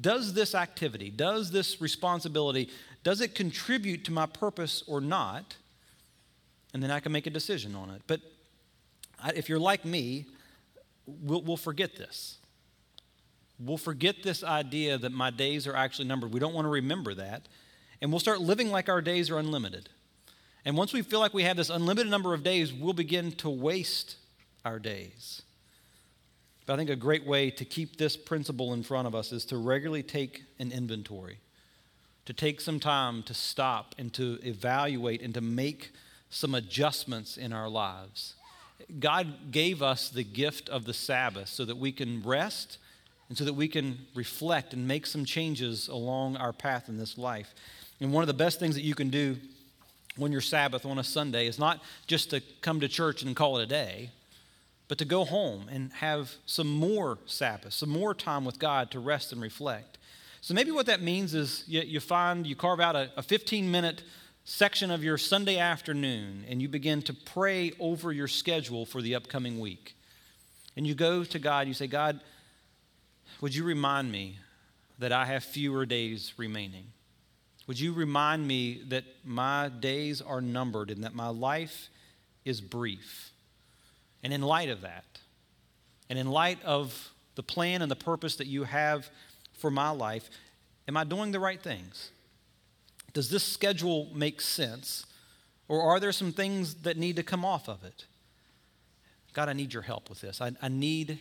does 0.00 0.34
this 0.34 0.54
activity, 0.54 1.10
does 1.10 1.50
this 1.50 1.80
responsibility, 1.80 2.68
does 3.02 3.20
it 3.20 3.34
contribute 3.34 4.04
to 4.04 4.12
my 4.12 4.26
purpose 4.26 4.82
or 4.86 5.00
not? 5.00 5.56
And 6.72 6.82
then 6.82 6.90
I 6.90 7.00
can 7.00 7.12
make 7.12 7.26
a 7.26 7.30
decision 7.30 7.74
on 7.74 7.90
it. 7.90 8.02
But 8.06 8.20
if 9.34 9.48
you're 9.48 9.58
like 9.58 9.84
me, 9.84 10.26
we'll, 11.06 11.42
we'll 11.42 11.56
forget 11.56 11.96
this. 11.96 12.38
We'll 13.64 13.76
forget 13.76 14.22
this 14.22 14.42
idea 14.42 14.98
that 14.98 15.12
my 15.12 15.30
days 15.30 15.66
are 15.66 15.76
actually 15.76 16.08
numbered. 16.08 16.32
We 16.32 16.40
don't 16.40 16.54
want 16.54 16.64
to 16.64 16.70
remember 16.70 17.14
that. 17.14 17.46
And 18.00 18.10
we'll 18.10 18.20
start 18.20 18.40
living 18.40 18.70
like 18.70 18.88
our 18.88 19.02
days 19.02 19.30
are 19.30 19.38
unlimited. 19.38 19.88
And 20.64 20.76
once 20.76 20.92
we 20.92 21.02
feel 21.02 21.20
like 21.20 21.34
we 21.34 21.44
have 21.44 21.56
this 21.56 21.70
unlimited 21.70 22.10
number 22.10 22.34
of 22.34 22.42
days, 22.42 22.72
we'll 22.72 22.92
begin 22.92 23.32
to 23.32 23.50
waste 23.50 24.16
our 24.64 24.78
days. 24.78 25.42
But 26.66 26.74
I 26.74 26.76
think 26.76 26.90
a 26.90 26.96
great 26.96 27.26
way 27.26 27.50
to 27.50 27.64
keep 27.64 27.96
this 27.96 28.16
principle 28.16 28.72
in 28.72 28.82
front 28.82 29.08
of 29.08 29.14
us 29.14 29.32
is 29.32 29.44
to 29.46 29.56
regularly 29.56 30.02
take 30.02 30.44
an 30.58 30.72
inventory, 30.72 31.38
to 32.26 32.32
take 32.32 32.60
some 32.60 32.78
time 32.78 33.22
to 33.24 33.34
stop 33.34 33.94
and 33.98 34.12
to 34.14 34.38
evaluate 34.42 35.22
and 35.22 35.34
to 35.34 35.40
make 35.40 35.92
some 36.28 36.54
adjustments 36.54 37.36
in 37.36 37.52
our 37.52 37.68
lives. 37.68 38.34
God 38.98 39.50
gave 39.50 39.82
us 39.82 40.08
the 40.08 40.24
gift 40.24 40.68
of 40.68 40.84
the 40.84 40.94
Sabbath 40.94 41.48
so 41.48 41.64
that 41.64 41.76
we 41.76 41.92
can 41.92 42.22
rest 42.22 42.78
and 43.30 43.38
so 43.38 43.44
that 43.44 43.54
we 43.54 43.68
can 43.68 43.96
reflect 44.14 44.74
and 44.74 44.86
make 44.86 45.06
some 45.06 45.24
changes 45.24 45.86
along 45.86 46.36
our 46.36 46.52
path 46.52 46.88
in 46.88 46.98
this 46.98 47.16
life. 47.16 47.54
And 48.00 48.12
one 48.12 48.24
of 48.24 48.26
the 48.26 48.34
best 48.34 48.58
things 48.58 48.74
that 48.74 48.82
you 48.82 48.96
can 48.96 49.08
do 49.08 49.36
when 50.16 50.32
you're 50.32 50.40
Sabbath 50.40 50.84
on 50.84 50.98
a 50.98 51.04
Sunday 51.04 51.46
is 51.46 51.56
not 51.56 51.80
just 52.08 52.30
to 52.30 52.42
come 52.60 52.80
to 52.80 52.88
church 52.88 53.22
and 53.22 53.36
call 53.36 53.58
it 53.58 53.62
a 53.62 53.66
day, 53.66 54.10
but 54.88 54.98
to 54.98 55.04
go 55.04 55.24
home 55.24 55.68
and 55.70 55.92
have 55.92 56.32
some 56.44 56.68
more 56.68 57.18
Sabbath, 57.24 57.72
some 57.72 57.88
more 57.88 58.14
time 58.14 58.44
with 58.44 58.58
God 58.58 58.90
to 58.90 58.98
rest 58.98 59.32
and 59.32 59.40
reflect. 59.40 59.98
So 60.40 60.52
maybe 60.52 60.72
what 60.72 60.86
that 60.86 61.00
means 61.00 61.32
is 61.32 61.62
you, 61.68 61.82
you 61.82 62.00
find, 62.00 62.44
you 62.44 62.56
carve 62.56 62.80
out 62.80 62.96
a, 62.96 63.10
a 63.16 63.22
15 63.22 63.70
minute 63.70 64.02
section 64.44 64.90
of 64.90 65.04
your 65.04 65.16
Sunday 65.16 65.58
afternoon 65.58 66.44
and 66.48 66.60
you 66.60 66.68
begin 66.68 67.00
to 67.02 67.14
pray 67.14 67.70
over 67.78 68.10
your 68.10 68.26
schedule 68.26 68.84
for 68.84 69.00
the 69.00 69.14
upcoming 69.14 69.60
week. 69.60 69.94
And 70.76 70.84
you 70.84 70.94
go 70.94 71.22
to 71.22 71.38
God, 71.38 71.68
you 71.68 71.74
say, 71.74 71.86
God, 71.86 72.20
would 73.40 73.54
you 73.54 73.64
remind 73.64 74.12
me 74.12 74.38
that 74.98 75.12
I 75.12 75.24
have 75.24 75.42
fewer 75.42 75.86
days 75.86 76.34
remaining? 76.36 76.86
Would 77.66 77.80
you 77.80 77.92
remind 77.92 78.46
me 78.46 78.82
that 78.88 79.04
my 79.24 79.68
days 79.68 80.20
are 80.20 80.40
numbered 80.40 80.90
and 80.90 81.04
that 81.04 81.14
my 81.14 81.28
life 81.28 81.88
is 82.44 82.60
brief? 82.60 83.30
And 84.22 84.32
in 84.32 84.42
light 84.42 84.68
of 84.68 84.82
that, 84.82 85.04
and 86.08 86.18
in 86.18 86.30
light 86.30 86.62
of 86.64 87.12
the 87.36 87.42
plan 87.42 87.80
and 87.80 87.90
the 87.90 87.96
purpose 87.96 88.36
that 88.36 88.46
you 88.46 88.64
have 88.64 89.08
for 89.54 89.70
my 89.70 89.90
life, 89.90 90.28
am 90.88 90.96
I 90.96 91.04
doing 91.04 91.32
the 91.32 91.40
right 91.40 91.62
things? 91.62 92.10
Does 93.12 93.30
this 93.30 93.44
schedule 93.44 94.08
make 94.14 94.40
sense? 94.40 95.06
Or 95.68 95.82
are 95.82 96.00
there 96.00 96.12
some 96.12 96.32
things 96.32 96.74
that 96.82 96.96
need 96.96 97.16
to 97.16 97.22
come 97.22 97.44
off 97.44 97.68
of 97.68 97.84
it? 97.84 98.04
God, 99.32 99.48
I 99.48 99.52
need 99.52 99.72
your 99.72 99.84
help 99.84 100.10
with 100.10 100.20
this. 100.20 100.40
I, 100.40 100.52
I 100.60 100.68
need 100.68 101.20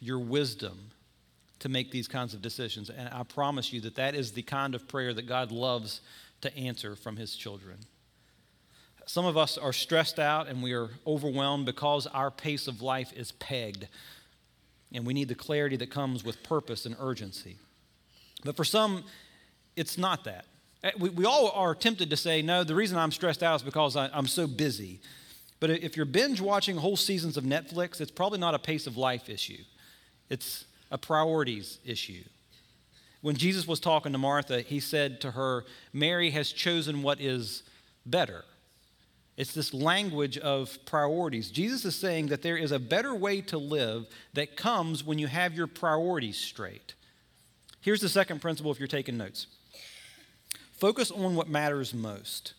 your 0.00 0.18
wisdom 0.18 0.90
to 1.64 1.70
make 1.70 1.90
these 1.90 2.06
kinds 2.06 2.34
of 2.34 2.42
decisions. 2.42 2.90
And 2.90 3.08
I 3.08 3.22
promise 3.22 3.72
you 3.72 3.80
that 3.80 3.94
that 3.94 4.14
is 4.14 4.32
the 4.32 4.42
kind 4.42 4.74
of 4.74 4.86
prayer 4.86 5.14
that 5.14 5.26
God 5.26 5.50
loves 5.50 6.02
to 6.42 6.54
answer 6.54 6.94
from 6.94 7.16
his 7.16 7.34
children. 7.34 7.78
Some 9.06 9.24
of 9.24 9.38
us 9.38 9.56
are 9.56 9.72
stressed 9.72 10.18
out 10.18 10.46
and 10.46 10.62
we 10.62 10.74
are 10.74 10.90
overwhelmed 11.06 11.64
because 11.64 12.06
our 12.06 12.30
pace 12.30 12.68
of 12.68 12.82
life 12.82 13.14
is 13.16 13.32
pegged. 13.32 13.88
And 14.92 15.06
we 15.06 15.14
need 15.14 15.28
the 15.28 15.34
clarity 15.34 15.76
that 15.76 15.90
comes 15.90 16.22
with 16.22 16.42
purpose 16.42 16.84
and 16.84 16.96
urgency. 17.00 17.56
But 18.44 18.56
for 18.56 18.64
some, 18.64 19.02
it's 19.74 19.96
not 19.96 20.24
that. 20.24 20.44
Eh, 20.82 20.90
we, 20.98 21.08
we 21.08 21.24
all 21.24 21.50
are 21.52 21.74
tempted 21.74 22.10
to 22.10 22.16
say, 22.18 22.42
no, 22.42 22.62
the 22.62 22.74
reason 22.74 22.98
I'm 22.98 23.10
stressed 23.10 23.42
out 23.42 23.56
is 23.56 23.62
because 23.62 23.96
I, 23.96 24.10
I'm 24.12 24.26
so 24.26 24.46
busy. 24.46 25.00
But 25.60 25.70
if 25.70 25.96
you're 25.96 26.04
binge 26.04 26.42
watching 26.42 26.76
whole 26.76 26.98
seasons 26.98 27.38
of 27.38 27.44
Netflix, 27.44 28.02
it's 28.02 28.10
probably 28.10 28.38
not 28.38 28.54
a 28.54 28.58
pace 28.58 28.86
of 28.86 28.98
life 28.98 29.30
issue. 29.30 29.64
It's 30.28 30.66
a 30.94 30.98
priorities 30.98 31.80
issue. 31.84 32.22
When 33.20 33.34
Jesus 33.34 33.66
was 33.66 33.80
talking 33.80 34.12
to 34.12 34.18
Martha, 34.18 34.60
he 34.60 34.78
said 34.78 35.20
to 35.22 35.32
her, 35.32 35.64
Mary 35.92 36.30
has 36.30 36.52
chosen 36.52 37.02
what 37.02 37.20
is 37.20 37.64
better. 38.06 38.44
It's 39.36 39.52
this 39.52 39.74
language 39.74 40.38
of 40.38 40.78
priorities. 40.86 41.50
Jesus 41.50 41.84
is 41.84 41.96
saying 41.96 42.28
that 42.28 42.42
there 42.42 42.56
is 42.56 42.70
a 42.70 42.78
better 42.78 43.12
way 43.12 43.40
to 43.40 43.58
live 43.58 44.06
that 44.34 44.56
comes 44.56 45.02
when 45.02 45.18
you 45.18 45.26
have 45.26 45.52
your 45.52 45.66
priorities 45.66 46.38
straight. 46.38 46.94
Here's 47.80 48.00
the 48.00 48.08
second 48.08 48.40
principle 48.40 48.70
if 48.70 48.78
you're 48.78 48.86
taking 48.86 49.16
notes 49.16 49.48
Focus 50.76 51.10
on 51.10 51.34
what 51.34 51.48
matters 51.48 51.92
most. 51.92 52.54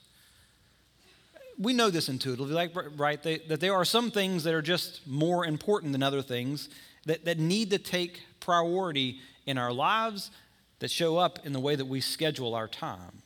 We 1.58 1.72
know 1.72 1.90
this 1.90 2.10
intuitively, 2.10 2.54
like, 2.54 2.72
right? 2.98 3.24
They, 3.24 3.38
that 3.48 3.62
there 3.62 3.76
are 3.76 3.86
some 3.86 4.12
things 4.12 4.44
that 4.44 4.54
are 4.54 4.62
just 4.62 5.08
more 5.08 5.46
important 5.46 5.94
than 5.94 6.04
other 6.04 6.22
things 6.22 6.68
that, 7.06 7.26
that 7.26 7.40
need 7.40 7.70
to 7.72 7.78
take 7.78 8.24
priority 8.40 9.20
in 9.46 9.58
our 9.58 9.72
lives 9.74 10.32
that 10.80 10.92
show 10.92 11.18
up 11.18 11.46
in 11.46 11.54
the 11.54 11.60
way 11.60 11.76
that 11.76 11.86
we 11.86 12.02
schedule 12.02 12.54
our 12.54 12.68
time. 12.68 13.22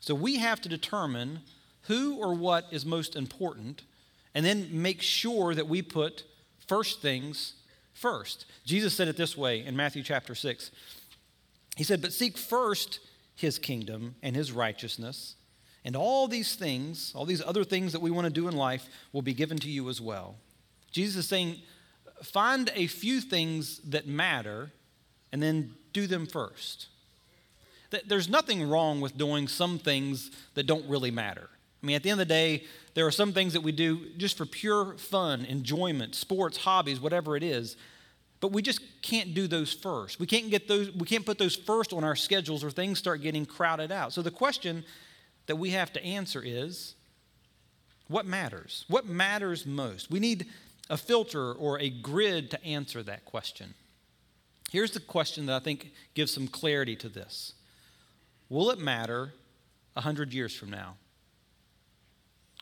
So 0.00 0.14
we 0.14 0.38
have 0.38 0.60
to 0.62 0.68
determine 0.68 1.40
who 1.82 2.16
or 2.16 2.34
what 2.34 2.66
is 2.70 2.84
most 2.84 3.16
important 3.16 3.82
and 4.34 4.44
then 4.44 4.68
make 4.70 5.02
sure 5.02 5.54
that 5.54 5.68
we 5.68 5.82
put 5.82 6.24
first 6.66 7.00
things 7.00 7.54
first. 7.94 8.46
Jesus 8.64 8.94
said 8.94 9.08
it 9.08 9.16
this 9.16 9.36
way 9.36 9.64
in 9.64 9.74
Matthew 9.74 10.02
chapter 10.02 10.34
6. 10.34 10.70
He 11.76 11.84
said, 11.84 12.02
But 12.02 12.12
seek 12.12 12.36
first 12.36 13.00
his 13.34 13.58
kingdom 13.58 14.16
and 14.22 14.36
his 14.36 14.52
righteousness, 14.52 15.36
and 15.84 15.96
all 15.96 16.28
these 16.28 16.56
things, 16.56 17.12
all 17.14 17.24
these 17.24 17.42
other 17.42 17.64
things 17.64 17.92
that 17.92 18.02
we 18.02 18.10
want 18.10 18.26
to 18.26 18.32
do 18.32 18.48
in 18.48 18.56
life, 18.56 18.86
will 19.12 19.22
be 19.22 19.34
given 19.34 19.58
to 19.58 19.70
you 19.70 19.88
as 19.88 20.00
well. 20.00 20.36
Jesus 20.90 21.16
is 21.16 21.28
saying, 21.28 21.56
find 22.22 22.70
a 22.74 22.86
few 22.86 23.20
things 23.20 23.78
that 23.80 24.06
matter 24.06 24.70
and 25.32 25.42
then 25.42 25.74
do 25.92 26.06
them 26.06 26.26
first. 26.26 26.88
There's 28.06 28.28
nothing 28.28 28.68
wrong 28.68 29.00
with 29.00 29.16
doing 29.16 29.48
some 29.48 29.78
things 29.78 30.30
that 30.54 30.66
don't 30.66 30.86
really 30.88 31.10
matter. 31.10 31.48
I 31.82 31.86
mean, 31.86 31.96
at 31.96 32.02
the 32.02 32.10
end 32.10 32.20
of 32.20 32.28
the 32.28 32.34
day, 32.34 32.64
there 32.94 33.06
are 33.06 33.10
some 33.10 33.32
things 33.32 33.52
that 33.52 33.62
we 33.62 33.72
do 33.72 34.10
just 34.16 34.36
for 34.36 34.44
pure 34.44 34.94
fun, 34.98 35.44
enjoyment, 35.44 36.14
sports, 36.14 36.58
hobbies, 36.58 37.00
whatever 37.00 37.36
it 37.36 37.42
is. 37.42 37.76
But 38.40 38.52
we 38.52 38.62
just 38.62 38.80
can't 39.02 39.34
do 39.34 39.46
those 39.46 39.72
first. 39.72 40.20
We 40.20 40.26
can't 40.26 40.50
get 40.50 40.68
those, 40.68 40.92
we 40.92 41.06
can't 41.06 41.24
put 41.24 41.38
those 41.38 41.56
first 41.56 41.92
on 41.92 42.04
our 42.04 42.16
schedules 42.16 42.62
or 42.62 42.70
things 42.70 42.98
start 42.98 43.22
getting 43.22 43.46
crowded 43.46 43.90
out. 43.90 44.12
So 44.12 44.22
the 44.22 44.30
question 44.30 44.84
that 45.46 45.56
we 45.56 45.70
have 45.70 45.92
to 45.94 46.04
answer 46.04 46.42
is 46.44 46.94
what 48.08 48.26
matters? 48.26 48.84
What 48.88 49.06
matters 49.06 49.66
most? 49.66 50.10
We 50.10 50.20
need 50.20 50.46
a 50.90 50.96
filter 50.96 51.52
or 51.52 51.78
a 51.80 51.90
grid 51.90 52.50
to 52.50 52.64
answer 52.64 53.02
that 53.02 53.24
question. 53.24 53.74
Here's 54.70 54.90
the 54.90 55.00
question 55.00 55.46
that 55.46 55.56
I 55.56 55.64
think 55.64 55.92
gives 56.14 56.32
some 56.32 56.48
clarity 56.48 56.96
to 56.96 57.08
this 57.08 57.54
Will 58.48 58.70
it 58.70 58.78
matter 58.78 59.32
100 59.94 60.32
years 60.32 60.54
from 60.54 60.70
now? 60.70 60.96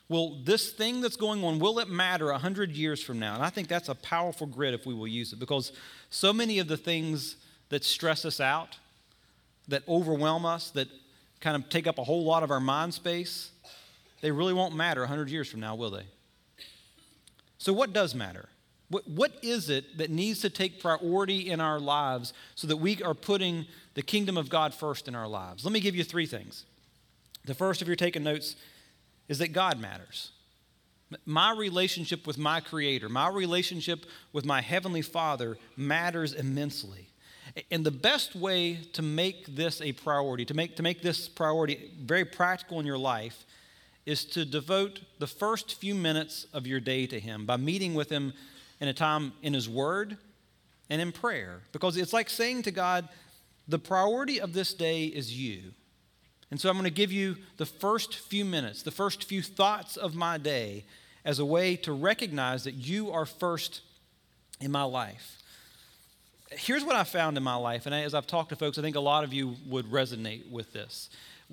Will 0.09 0.39
this 0.45 0.71
thing 0.71 1.01
that's 1.01 1.17
going 1.17 1.43
on, 1.43 1.59
will 1.59 1.81
it 1.81 1.89
matter 1.89 2.27
100 2.27 2.71
years 2.71 3.03
from 3.03 3.19
now? 3.19 3.35
And 3.35 3.43
I 3.43 3.51
think 3.51 3.67
that's 3.67 3.89
a 3.89 3.95
powerful 3.95 4.47
grid 4.47 4.73
if 4.73 4.87
we 4.87 4.95
will 4.95 5.09
use 5.09 5.33
it 5.33 5.41
because 5.41 5.73
so 6.11 6.33
many 6.33 6.61
of 6.61 6.69
the 6.69 6.77
things 6.77 7.37
that 7.71 7.83
stress 7.83 8.25
us 8.25 8.39
out, 8.41 8.79
that 9.67 9.83
overwhelm 9.89 10.47
us, 10.47 10.71
that 10.71 10.87
kind 11.41 11.57
of 11.57 11.69
take 11.69 11.89
up 11.89 11.99
a 11.99 12.05
whole 12.05 12.25
lot 12.25 12.45
of 12.45 12.53
our 12.53 12.61
mind 12.61 12.95
space, 12.95 13.51
they 14.21 14.31
really 14.31 14.53
won't 14.53 14.77
matter 14.77 15.01
100 15.01 15.29
years 15.29 15.49
from 15.49 15.59
now, 15.59 15.75
will 15.75 15.91
they? 15.91 16.07
So, 17.59 17.73
what 17.73 17.92
does 17.92 18.14
matter? 18.14 18.49
What, 18.88 19.09
what 19.09 19.33
is 19.42 19.69
it 19.69 19.99
that 19.99 20.11
needs 20.11 20.40
to 20.40 20.51
take 20.51 20.81
priority 20.81 21.51
in 21.51 21.61
our 21.61 21.81
lives 21.81 22.33
so 22.55 22.66
that 22.69 22.77
we 22.77 23.03
are 23.03 23.14
putting 23.14 23.66
the 23.95 24.03
kingdom 24.03 24.37
of 24.37 24.49
God 24.49 24.73
first 24.73 25.09
in 25.09 25.14
our 25.14 25.27
lives? 25.27 25.64
Let 25.64 25.73
me 25.73 25.81
give 25.81 25.97
you 25.97 26.05
three 26.05 26.27
things. 26.27 26.64
The 27.45 27.55
first, 27.55 27.83
if 27.83 27.88
you're 27.88 27.97
taking 27.97 28.23
notes, 28.23 28.57
is 29.29 29.38
that 29.38 29.49
God 29.49 29.81
matters. 29.81 30.31
My 31.25 31.53
relationship 31.53 32.27
with 32.27 32.38
my 32.38 32.61
Creator, 32.61 33.09
my 33.09 33.29
relationship 33.29 34.07
with 34.33 34.45
my 34.45 34.61
Heavenly 34.61 35.03
Father 35.03 35.57
matters 35.77 36.33
immensely. 36.33 37.09
And 37.71 37.87
the 37.87 37.92
best 37.92 38.35
way 38.35 38.81
to 38.92 39.03
make 39.03 39.47
this 39.47 39.81
a 39.81 39.92
priority, 39.92 40.45
to 40.47 40.55
make, 40.55 40.77
to 40.77 40.83
make 40.83 41.03
this 41.03 41.29
priority 41.29 41.92
very 41.99 42.25
practical 42.25 42.81
in 42.81 42.87
your 42.87 42.99
life, 42.99 43.45
is 44.07 44.25
to 44.25 44.45
devote 44.45 45.01
the 45.19 45.27
first 45.27 45.75
few 45.75 45.95
minutes 45.95 46.47
of 46.55 46.66
your 46.66 46.81
day 46.81 47.07
to 47.09 47.21
Him 47.21 47.45
by 47.45 47.57
meeting 47.57 47.95
with 47.95 48.09
Him 48.09 48.33
in 48.81 48.88
a 48.88 48.95
time 48.95 49.33
in 49.42 49.53
His 49.53 49.69
Word 49.69 50.16
and 50.88 51.03
in 51.03 51.12
prayer. 51.12 51.61
Because 51.73 51.97
it's 51.97 52.12
like 52.12 52.31
saying 52.31 52.62
to 52.62 52.71
God, 52.71 53.09
the 53.66 53.81
priority 53.81 54.40
of 54.40 54.53
this 54.53 54.73
day 54.73 55.07
is 55.07 55.37
you. 55.37 55.73
And 56.53 56.61
so 56.61 56.69
I'm 56.69 56.77
going 56.77 56.85
to 56.85 56.90
give 56.90 57.11
you 57.11 57.37
the 57.57 57.66
first 57.66 58.14
few 58.14 58.45
minutes, 58.45 58.83
the 58.83 58.92
first 58.92 59.25
few 59.25 59.42
thoughts 59.42 59.97
of 59.97 60.14
my 60.14 60.38
day 60.38 60.85
as 61.25 61.40
a 61.40 61.45
way 61.45 61.75
to 61.75 61.92
recognize 61.92 62.62
that 62.64 62.75
you 62.75 63.11
are 63.11 63.27
first 63.27 63.81
in 64.61 64.71
my 64.71 64.85
life. 64.85 65.42
Here's 66.51 66.85
what 66.85 66.95
I 66.95 67.03
found 67.03 67.37
in 67.37 67.42
my 67.42 67.57
life, 67.57 67.87
and 67.87 67.95
as 67.95 68.14
I've 68.14 68.29
talked 68.29 68.51
to 68.51 68.57
folks, 68.57 68.79
I 68.79 68.83
think 68.83 68.95
a 68.95 69.01
lot 69.01 69.25
of 69.25 69.35
you 69.35 69.57
would 69.66 69.87
resonate 69.87 70.49
with 70.49 70.73
this. 70.73 71.11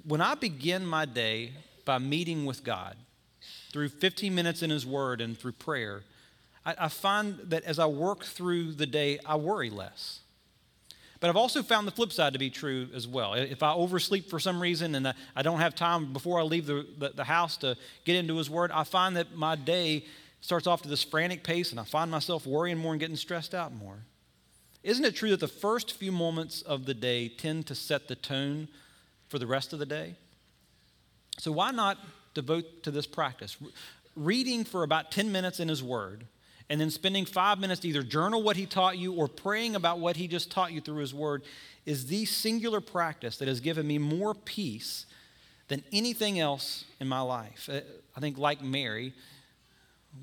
When 0.07 0.21
I 0.21 0.35
begin 0.35 0.85
my 0.85 1.05
day 1.05 1.53
by 1.85 1.97
meeting 1.97 2.45
with 2.45 2.63
God 2.63 2.95
through 3.71 3.89
15 3.89 4.33
minutes 4.33 4.61
in 4.61 4.69
His 4.69 4.85
Word 4.85 5.21
and 5.21 5.37
through 5.37 5.53
prayer, 5.53 6.03
I, 6.65 6.75
I 6.77 6.87
find 6.87 7.39
that 7.45 7.63
as 7.63 7.79
I 7.79 7.85
work 7.85 8.23
through 8.23 8.73
the 8.73 8.85
day, 8.85 9.19
I 9.25 9.35
worry 9.35 9.69
less. 9.69 10.19
But 11.19 11.29
I've 11.29 11.37
also 11.37 11.63
found 11.63 11.87
the 11.87 11.91
flip 11.91 12.11
side 12.11 12.33
to 12.33 12.39
be 12.39 12.49
true 12.49 12.89
as 12.93 13.07
well. 13.07 13.33
If 13.33 13.63
I 13.63 13.71
oversleep 13.71 14.29
for 14.29 14.39
some 14.39 14.61
reason 14.61 14.93
and 14.93 15.13
I 15.35 15.41
don't 15.41 15.59
have 15.59 15.73
time 15.73 16.11
before 16.11 16.37
I 16.37 16.43
leave 16.43 16.65
the, 16.65 16.85
the, 16.97 17.11
the 17.15 17.23
house 17.23 17.55
to 17.57 17.77
get 18.03 18.17
into 18.17 18.35
His 18.35 18.49
Word, 18.49 18.71
I 18.71 18.83
find 18.83 19.15
that 19.15 19.33
my 19.35 19.55
day 19.55 20.05
starts 20.41 20.67
off 20.67 20.81
to 20.81 20.89
this 20.89 21.01
frantic 21.03 21.43
pace 21.43 21.71
and 21.71 21.79
I 21.79 21.85
find 21.85 22.11
myself 22.11 22.45
worrying 22.45 22.77
more 22.77 22.91
and 22.91 22.99
getting 22.99 23.15
stressed 23.15 23.55
out 23.55 23.73
more. 23.73 23.99
Isn't 24.83 25.05
it 25.05 25.15
true 25.15 25.29
that 25.29 25.39
the 25.39 25.47
first 25.47 25.93
few 25.93 26.11
moments 26.11 26.61
of 26.61 26.85
the 26.85 26.93
day 26.93 27.29
tend 27.29 27.67
to 27.67 27.75
set 27.75 28.09
the 28.09 28.15
tone 28.15 28.67
for 29.29 29.39
the 29.39 29.47
rest 29.47 29.71
of 29.71 29.79
the 29.79 29.85
day? 29.85 30.15
So, 31.37 31.51
why 31.51 31.71
not 31.71 31.97
devote 32.33 32.83
to 32.83 32.91
this 32.91 33.07
practice? 33.07 33.57
Reading 34.15 34.63
for 34.63 34.83
about 34.83 35.11
10 35.11 35.31
minutes 35.31 35.59
in 35.59 35.67
His 35.67 35.83
Word, 35.83 36.25
and 36.69 36.79
then 36.79 36.89
spending 36.89 37.25
five 37.25 37.59
minutes 37.59 37.81
to 37.81 37.87
either 37.87 38.03
journal 38.03 38.41
what 38.41 38.55
He 38.55 38.65
taught 38.65 38.97
you 38.97 39.13
or 39.13 39.27
praying 39.27 39.75
about 39.75 39.99
what 39.99 40.15
He 40.15 40.27
just 40.27 40.51
taught 40.51 40.71
you 40.71 40.81
through 40.81 40.97
His 40.97 41.13
Word 41.13 41.43
is 41.85 42.07
the 42.07 42.25
singular 42.25 42.81
practice 42.81 43.37
that 43.37 43.47
has 43.47 43.59
given 43.59 43.85
me 43.85 43.97
more 43.97 44.33
peace 44.33 45.05
than 45.67 45.83
anything 45.91 46.39
else 46.39 46.85
in 46.99 47.07
my 47.07 47.21
life. 47.21 47.69
Uh, 47.71 47.81
I 48.15 48.19
think, 48.19 48.37
like 48.37 48.61
Mary, 48.61 49.13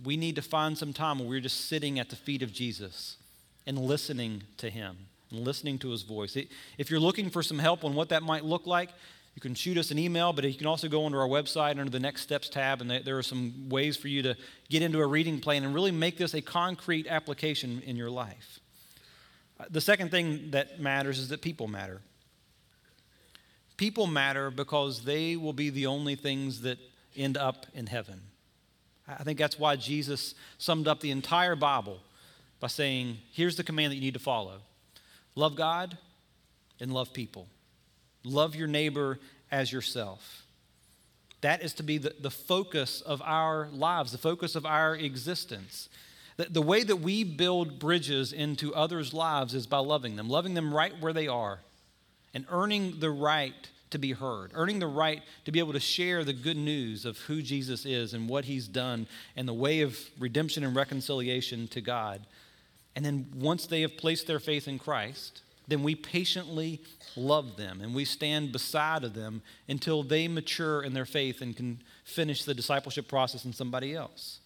we 0.04 0.16
need 0.16 0.36
to 0.36 0.42
find 0.42 0.78
some 0.78 0.92
time 0.92 1.18
where 1.18 1.28
we're 1.28 1.40
just 1.40 1.68
sitting 1.68 1.98
at 1.98 2.08
the 2.10 2.16
feet 2.16 2.42
of 2.42 2.52
Jesus 2.52 3.16
and 3.66 3.78
listening 3.78 4.42
to 4.58 4.70
Him 4.70 4.96
and 5.30 5.40
listening 5.40 5.78
to 5.80 5.90
His 5.90 6.02
voice. 6.02 6.36
If 6.78 6.90
you're 6.90 7.00
looking 7.00 7.30
for 7.30 7.42
some 7.42 7.58
help 7.58 7.84
on 7.84 7.94
what 7.94 8.08
that 8.10 8.22
might 8.22 8.44
look 8.44 8.66
like, 8.66 8.90
you 9.40 9.48
can 9.48 9.55
shoot 9.55 9.79
us 9.79 9.90
an 9.90 9.98
email, 9.98 10.35
but 10.35 10.44
you 10.44 10.53
can 10.53 10.66
also 10.66 10.87
go 10.87 11.05
onto 11.05 11.16
our 11.16 11.26
website 11.26 11.79
under 11.79 11.88
the 11.88 11.98
Next 11.98 12.20
Steps 12.20 12.50
tab, 12.50 12.83
and 12.83 12.90
there 12.90 13.16
are 13.16 13.22
some 13.22 13.70
ways 13.70 13.96
for 13.96 14.09
you 14.09 14.20
to 14.20 14.37
get 14.68 14.83
into 14.83 15.00
a 15.00 15.07
reading 15.07 15.40
plan 15.40 15.64
and 15.64 15.72
really 15.74 15.92
make 15.92 16.18
this 16.18 16.35
a 16.35 16.42
concrete 16.42 17.07
application 17.07 17.81
in 17.87 17.96
your 17.96 18.11
life. 18.11 18.61
Uh, 19.59 19.64
the 19.70 19.81
second 19.81 20.11
thing 20.11 20.50
that 20.50 20.79
matters 20.79 21.18
is 21.18 21.31
that 21.31 21.40
people 21.40 21.68
matter. 21.68 22.03
People 23.79 24.07
matter 24.07 24.50
because 24.50 25.05
they 25.05 25.37
will 25.37 25.55
be 25.55 25.70
the 25.70 25.87
only 25.87 26.16
things 26.16 26.61
that 26.61 26.76
end 27.16 27.38
up 27.38 27.64
in 27.72 27.87
heaven. 27.87 28.20
I 29.09 29.24
think 29.24 29.38
that's 29.38 29.59
why 29.59 29.76
Jesus 29.76 30.35
summed 30.59 30.87
up 30.87 31.00
the 31.00 31.12
entire 31.12 31.57
Bible 31.57 32.00
by 32.61 32.68
saying, 32.68 33.16
here's 33.33 33.57
the 33.57 33.64
command 33.64 33.92
that 33.92 33.94
you 33.94 34.03
need 34.03 34.12
to 34.12 34.20
follow 34.20 34.59
love 35.35 35.57
God 35.57 35.96
and 36.79 36.92
love 36.92 37.14
people. 37.14 37.48
Love 38.24 38.54
your 38.54 38.68
neighbor 38.68 39.18
as 39.50 39.72
yourself. 39.72 40.44
That 41.40 41.62
is 41.62 41.72
to 41.74 41.83
be 41.83 41.98
the, 41.98 42.14
the 42.20 42.30
focus 42.30 43.00
of 43.00 43.22
our 43.24 43.68
lives, 43.72 44.12
the 44.12 44.18
focus 44.18 44.54
of 44.54 44.66
our 44.66 44.94
existence. 44.94 45.88
The, 46.37 46.44
the 46.44 46.62
way 46.62 46.83
that 46.83 46.96
we 46.96 47.24
build 47.24 47.78
bridges 47.78 48.33
into 48.33 48.74
others' 48.74 49.14
lives 49.14 49.54
is 49.54 49.66
by 49.66 49.78
loving 49.78 50.16
them, 50.16 50.28
loving 50.28 50.54
them 50.54 50.74
right 50.74 50.92
where 51.00 51.12
they 51.12 51.28
are, 51.28 51.61
and 52.35 52.44
earning 52.50 53.00
the 53.00 53.11
right 53.11 53.68
to 53.90 53.98
be 53.98 54.12
heard, 54.12 54.52
earning 54.54 54.78
the 54.78 54.87
right 54.87 55.22
to 55.44 55.52
be 55.52 55.59
able 55.59 55.72
to 55.72 55.80
share 55.80 56.24
the 56.24 56.33
good 56.33 56.56
news 56.56 57.04
of 57.04 57.18
who 57.18 57.42
Jesus 57.42 57.85
is 57.85 58.14
and 58.14 58.28
what 58.28 58.44
he's 58.44 58.68
done 58.68 59.06
and 59.35 59.48
the 59.48 59.54
way 59.54 59.80
of 59.80 59.98
redemption 60.18 60.62
and 60.62 60.76
reconciliation 60.76 61.66
to 61.68 61.80
God. 61.80 62.20
And 62.94 63.04
then 63.04 63.26
once 63.35 63.66
they 63.66 63.80
have 63.80 63.96
placed 63.96 64.26
their 64.26 64.38
faith 64.38 64.68
in 64.68 64.78
Christ, 64.78 65.42
then 65.70 65.83
we 65.83 65.94
patiently 65.94 66.80
love 67.16 67.56
them 67.56 67.80
and 67.80 67.94
we 67.94 68.04
stand 68.04 68.52
beside 68.52 69.04
of 69.04 69.14
them 69.14 69.42
until 69.68 70.02
they 70.02 70.28
mature 70.28 70.83
in 70.83 70.92
their 70.92 71.06
faith 71.06 71.40
and 71.40 71.56
can 71.56 71.80
finish 72.04 72.44
the 72.44 72.54
discipleship 72.54 73.09
process 73.09 73.44
in 73.44 73.52
somebody 73.52 73.94
else. 73.94 74.40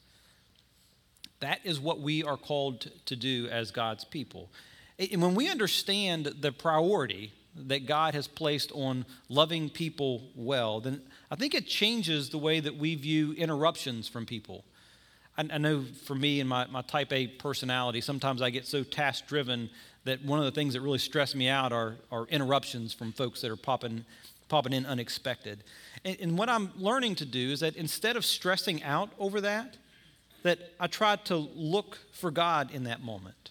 That 1.41 1.61
is 1.65 1.81
what 1.81 2.01
we 2.01 2.23
are 2.23 2.37
called 2.37 2.91
to 3.07 3.17
do 3.17 3.49
as 3.51 3.71
God's 3.71 4.05
people. 4.05 4.51
And 4.99 5.21
when 5.21 5.35
we 5.35 5.51
understand 5.51 6.27
the 6.27 6.53
priority 6.53 7.33
that 7.57 7.87
God 7.87 8.15
has 8.15 8.27
placed 8.27 8.71
on 8.73 9.05
loving 9.29 9.69
people 9.69 10.31
well, 10.35 10.81
then 10.81 11.03
I 11.31 11.37
think 11.37 11.55
it 11.55 11.67
changes 11.67 12.31
the 12.31 12.39
way 12.39 12.61
that 12.61 12.77
we 12.77 12.95
view 12.95 13.33
interruptions 13.33 14.09
from 14.09 14.27
people. 14.27 14.65
I, 15.37 15.59
know 15.59 15.85
for 16.05 16.15
me 16.15 16.39
and 16.41 16.49
my, 16.49 16.67
my 16.67 16.83
type 16.83 17.13
A 17.13 17.27
personality, 17.27 18.01
sometimes 18.01 18.41
I 18.41 18.51
get 18.51 18.67
so 18.67 18.85
task 18.85 19.27
driven 19.27 19.69
that 20.05 20.25
one 20.25 20.39
of 20.39 20.45
the 20.45 20.51
things 20.51 20.75
that 20.75 20.81
really 20.81 20.99
stress 20.99 21.35
me 21.35 21.49
out 21.49 21.73
are, 21.73 21.97
are 22.13 22.27
interruptions 22.27 22.93
from 22.93 23.13
folks 23.13 23.41
that 23.41 23.51
are 23.51 23.57
popping, 23.57 24.05
popping 24.49 24.73
in 24.73 24.87
unexpected. 24.87 25.65
And, 26.05 26.17
and 26.21 26.39
what 26.39 26.49
I'm 26.49 26.71
learning 26.77 27.17
to 27.17 27.25
do 27.25 27.51
is 27.51 27.61
that 27.61 27.77
instead 27.77 28.17
of 28.17 28.25
stressing 28.25 28.83
out 28.83 29.11
over 29.19 29.41
that, 29.41 29.77
that 30.43 30.59
I 30.79 30.87
try 30.87 31.17
to 31.17 31.37
look 31.37 31.99
for 32.13 32.31
God 32.31 32.71
in 32.71 32.85
that 32.85 33.03
moment. 33.03 33.51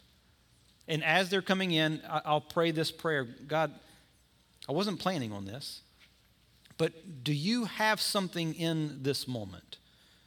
And 0.88 1.04
as 1.04 1.30
they're 1.30 1.42
coming 1.42 1.72
in, 1.72 2.02
I'll 2.08 2.42
pray 2.42 2.72
this 2.72 2.92
prayer 2.92 3.28
God, 3.48 3.72
I 4.70 4.72
wasn't 4.72 5.00
planning 5.00 5.32
on 5.32 5.46
this, 5.46 5.82
but 6.78 7.24
do 7.24 7.34
you 7.34 7.66
have 7.66 8.00
something 8.00 8.54
in 8.54 9.00
this 9.02 9.28
moment? 9.28 9.78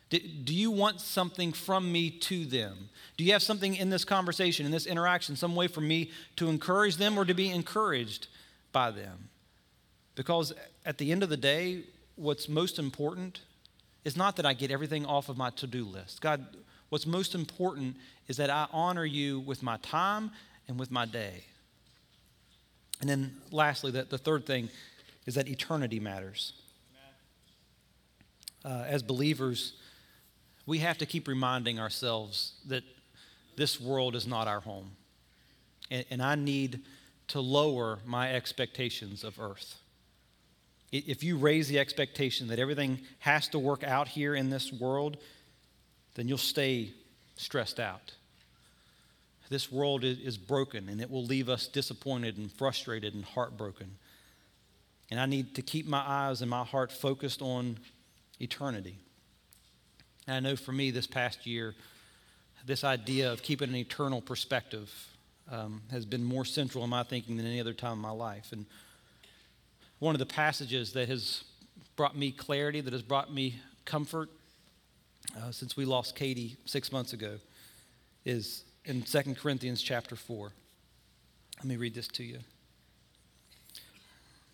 Do 0.08 0.54
you 0.54 0.70
want 0.70 1.00
something 1.00 1.52
from 1.52 1.90
me 1.90 2.10
to 2.10 2.44
them? 2.44 2.90
Do 3.16 3.24
you 3.24 3.32
have 3.32 3.42
something 3.42 3.74
in 3.74 3.90
this 3.90 4.04
conversation, 4.04 4.64
in 4.64 4.70
this 4.70 4.86
interaction, 4.86 5.34
some 5.34 5.56
way 5.56 5.66
for 5.66 5.80
me 5.80 6.10
to 6.36 6.48
encourage 6.48 6.96
them 6.96 7.18
or 7.18 7.24
to 7.24 7.34
be 7.34 7.50
encouraged 7.50 8.28
by 8.70 8.92
them? 8.92 9.30
Because 10.14 10.52
at 10.84 10.98
the 10.98 11.10
end 11.10 11.24
of 11.24 11.28
the 11.28 11.36
day, 11.36 11.82
what's 12.14 12.48
most 12.48 12.78
important 12.78 13.40
is 14.04 14.16
not 14.16 14.36
that 14.36 14.46
I 14.46 14.52
get 14.52 14.70
everything 14.70 15.04
off 15.04 15.28
of 15.28 15.36
my 15.36 15.50
to 15.50 15.66
do 15.66 15.84
list. 15.84 16.20
God, 16.20 16.46
what's 16.88 17.06
most 17.06 17.34
important 17.34 17.96
is 18.28 18.36
that 18.36 18.48
I 18.48 18.68
honor 18.72 19.04
you 19.04 19.40
with 19.40 19.62
my 19.62 19.76
time 19.78 20.30
and 20.68 20.78
with 20.78 20.92
my 20.92 21.04
day. 21.04 21.44
And 23.00 23.10
then 23.10 23.36
lastly, 23.50 23.90
the, 23.90 24.04
the 24.04 24.18
third 24.18 24.46
thing 24.46 24.68
is 25.26 25.34
that 25.34 25.48
eternity 25.48 25.98
matters. 25.98 26.52
Uh, 28.64 28.84
as 28.86 29.02
believers, 29.02 29.74
we 30.66 30.78
have 30.78 30.98
to 30.98 31.06
keep 31.06 31.28
reminding 31.28 31.78
ourselves 31.78 32.52
that 32.66 32.82
this 33.56 33.80
world 33.80 34.14
is 34.14 34.26
not 34.26 34.48
our 34.48 34.60
home. 34.60 34.90
And, 35.90 36.04
and 36.10 36.22
I 36.22 36.34
need 36.34 36.80
to 37.28 37.40
lower 37.40 38.00
my 38.04 38.34
expectations 38.34 39.24
of 39.24 39.40
earth. 39.40 39.80
If 40.92 41.24
you 41.24 41.36
raise 41.36 41.68
the 41.68 41.78
expectation 41.78 42.48
that 42.48 42.58
everything 42.58 43.00
has 43.20 43.48
to 43.48 43.58
work 43.58 43.82
out 43.82 44.08
here 44.08 44.34
in 44.34 44.50
this 44.50 44.72
world, 44.72 45.16
then 46.14 46.28
you'll 46.28 46.38
stay 46.38 46.92
stressed 47.36 47.80
out. 47.80 48.12
This 49.48 49.70
world 49.70 50.04
is 50.04 50.36
broken 50.36 50.88
and 50.88 51.00
it 51.00 51.10
will 51.10 51.24
leave 51.24 51.48
us 51.48 51.66
disappointed 51.66 52.36
and 52.36 52.50
frustrated 52.50 53.14
and 53.14 53.24
heartbroken. 53.24 53.96
And 55.10 55.20
I 55.20 55.26
need 55.26 55.54
to 55.54 55.62
keep 55.62 55.86
my 55.86 56.02
eyes 56.04 56.40
and 56.40 56.50
my 56.50 56.64
heart 56.64 56.90
focused 56.90 57.42
on 57.42 57.78
eternity. 58.40 58.98
And 60.26 60.36
I 60.36 60.40
know 60.40 60.56
for 60.56 60.72
me 60.72 60.90
this 60.90 61.06
past 61.06 61.46
year, 61.46 61.74
this 62.64 62.82
idea 62.82 63.32
of 63.32 63.42
keeping 63.42 63.68
an 63.68 63.76
eternal 63.76 64.20
perspective 64.20 64.92
um, 65.50 65.82
has 65.90 66.04
been 66.04 66.24
more 66.24 66.44
central 66.44 66.82
in 66.82 66.90
my 66.90 67.04
thinking 67.04 67.36
than 67.36 67.46
any 67.46 67.60
other 67.60 67.72
time 67.72 67.92
in 67.92 67.98
my 67.98 68.10
life. 68.10 68.48
And 68.50 68.66
one 70.00 70.14
of 70.14 70.18
the 70.18 70.26
passages 70.26 70.92
that 70.94 71.08
has 71.08 71.44
brought 71.94 72.16
me 72.16 72.32
clarity, 72.32 72.80
that 72.80 72.92
has 72.92 73.02
brought 73.02 73.32
me 73.32 73.60
comfort 73.84 74.30
uh, 75.36 75.50
since 75.50 75.76
we 75.76 75.84
lost 75.84 76.16
Katie 76.16 76.56
six 76.64 76.90
months 76.90 77.12
ago, 77.12 77.38
is 78.24 78.64
in 78.84 79.02
2 79.02 79.34
Corinthians 79.34 79.80
chapter 79.80 80.16
4. 80.16 80.50
Let 81.58 81.64
me 81.64 81.76
read 81.76 81.94
this 81.94 82.08
to 82.08 82.24
you. 82.24 82.38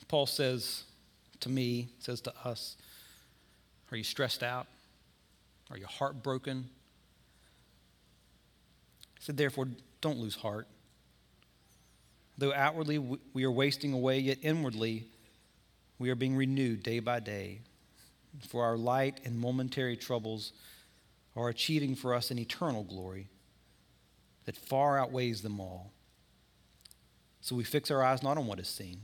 Paul 0.08 0.26
says 0.26 0.85
to 1.40 1.48
me, 1.48 1.88
says 1.98 2.20
to 2.22 2.32
us, 2.44 2.76
Are 3.90 3.96
you 3.96 4.04
stressed 4.04 4.42
out? 4.42 4.66
Are 5.72 5.78
you 5.78 5.87
heartbroken? 5.87 6.68
He 9.18 9.24
said, 9.24 9.38
Therefore, 9.38 9.68
don't 10.02 10.18
lose 10.18 10.37
heart. 10.37 10.68
Though 12.37 12.52
outwardly 12.52 12.98
we 13.32 13.44
are 13.44 13.50
wasting 13.50 13.94
away, 13.94 14.18
yet 14.18 14.38
inwardly 14.42 15.06
we 15.98 16.11
are 16.11 16.14
being 16.14 16.37
renewed 16.37 16.82
day 16.82 17.00
by 17.00 17.20
day. 17.20 17.61
For 18.48 18.64
our 18.64 18.76
light 18.76 19.20
and 19.24 19.38
momentary 19.38 19.96
troubles 19.96 20.52
are 21.37 21.48
achieving 21.48 21.94
for 21.94 22.14
us 22.14 22.30
an 22.30 22.38
eternal 22.38 22.85
glory 22.85 23.28
that 24.44 24.56
far 24.56 24.98
outweighs 24.98 25.40
them 25.40 25.58
all. 25.58 25.92
So 27.40 27.56
we 27.56 27.64
fix 27.64 27.90
our 27.90 28.02
eyes 28.02 28.22
not 28.22 28.37
on 28.37 28.46
what 28.46 28.61
is 28.61 28.68
seen, 28.68 29.00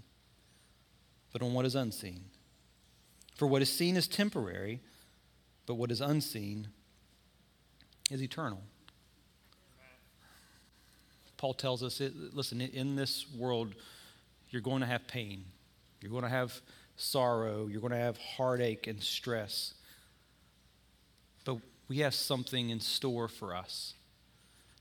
but 1.33 1.41
on 1.41 1.55
what 1.55 1.65
is 1.65 1.75
unseen. 1.75 2.25
For 3.37 3.47
what 3.47 3.63
is 3.63 3.73
seen 3.73 3.97
is 3.97 4.07
temporary 4.07 4.81
but 5.69 5.75
what 5.75 5.93
is 5.93 6.01
unseen 6.01 6.67
is 8.11 8.23
eternal. 8.23 8.63
Paul 11.37 11.53
tells 11.53 11.83
us, 11.83 12.01
listen, 12.33 12.63
in 12.63 12.97
this 12.97 13.27
world, 13.37 13.75
you're 14.49 14.63
going 14.63 14.81
to 14.81 14.87
have 14.87 15.07
pain. 15.07 15.45
You're 16.01 16.11
going 16.11 16.23
to 16.25 16.31
have 16.31 16.59
sorrow. 16.97 17.67
You're 17.67 17.83
going 17.83 17.93
to 17.93 17.99
have 17.99 18.17
heartache 18.17 18.87
and 18.87 19.01
stress. 19.03 19.75
But 21.45 21.59
we 21.87 21.99
have 21.99 22.15
something 22.15 22.71
in 22.71 22.81
store 22.81 23.29
for 23.29 23.55
us 23.55 23.93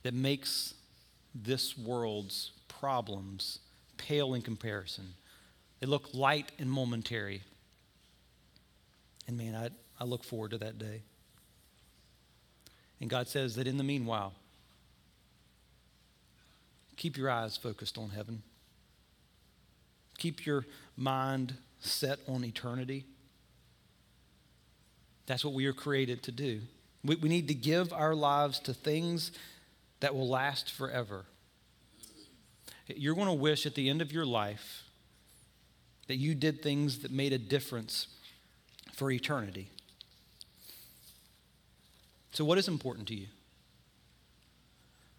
that 0.03 0.13
makes 0.13 0.73
this 1.35 1.77
world's 1.77 2.53
problems 2.69 3.59
pale 3.97 4.35
in 4.35 4.41
comparison. 4.41 5.15
They 5.81 5.85
look 5.85 6.13
light 6.13 6.53
and 6.57 6.71
momentary. 6.71 7.43
And 9.27 9.37
man, 9.37 9.53
I, 9.53 9.69
I 9.99 10.03
look 10.03 10.23
forward 10.23 10.51
to 10.51 10.57
that 10.59 10.77
day. 10.77 11.01
And 12.99 13.09
God 13.09 13.27
says 13.27 13.55
that 13.55 13.67
in 13.67 13.77
the 13.77 13.83
meanwhile, 13.83 14.33
keep 16.95 17.17
your 17.17 17.29
eyes 17.29 17.57
focused 17.57 17.97
on 17.97 18.09
heaven. 18.09 18.41
Keep 20.17 20.45
your 20.45 20.65
mind 20.95 21.55
set 21.79 22.19
on 22.27 22.43
eternity. 22.43 23.05
That's 25.27 25.45
what 25.45 25.53
we 25.53 25.65
are 25.67 25.73
created 25.73 26.23
to 26.23 26.31
do. 26.31 26.61
We, 27.03 27.15
we 27.15 27.29
need 27.29 27.47
to 27.49 27.53
give 27.53 27.93
our 27.93 28.15
lives 28.15 28.59
to 28.61 28.73
things 28.73 29.31
that 29.99 30.15
will 30.15 30.27
last 30.27 30.71
forever. 30.71 31.25
You're 32.87 33.15
going 33.15 33.27
to 33.27 33.33
wish 33.33 33.65
at 33.65 33.75
the 33.75 33.89
end 33.89 34.01
of 34.01 34.11
your 34.11 34.25
life 34.25 34.83
that 36.07 36.15
you 36.15 36.33
did 36.33 36.63
things 36.63 36.99
that 36.99 37.11
made 37.11 37.33
a 37.33 37.37
difference 37.37 38.07
for 38.95 39.11
eternity. 39.11 39.69
So, 42.37 42.45
what 42.45 42.59
is 42.59 42.67
important 42.67 43.07
to 43.07 43.15
you? 43.15 43.25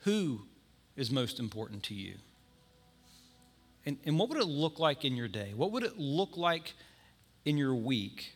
Who 0.02 0.42
is 0.94 1.10
most 1.10 1.40
important 1.40 1.82
to 1.86 1.94
you? 1.94 2.14
And, 3.84 3.98
and 4.04 4.16
what 4.20 4.28
would 4.28 4.38
it 4.38 4.46
look 4.46 4.78
like 4.78 5.04
in 5.04 5.16
your 5.16 5.26
day? 5.26 5.52
What 5.56 5.72
would 5.72 5.82
it 5.82 5.98
look 5.98 6.36
like 6.36 6.74
in 7.44 7.58
your 7.58 7.74
week 7.74 8.34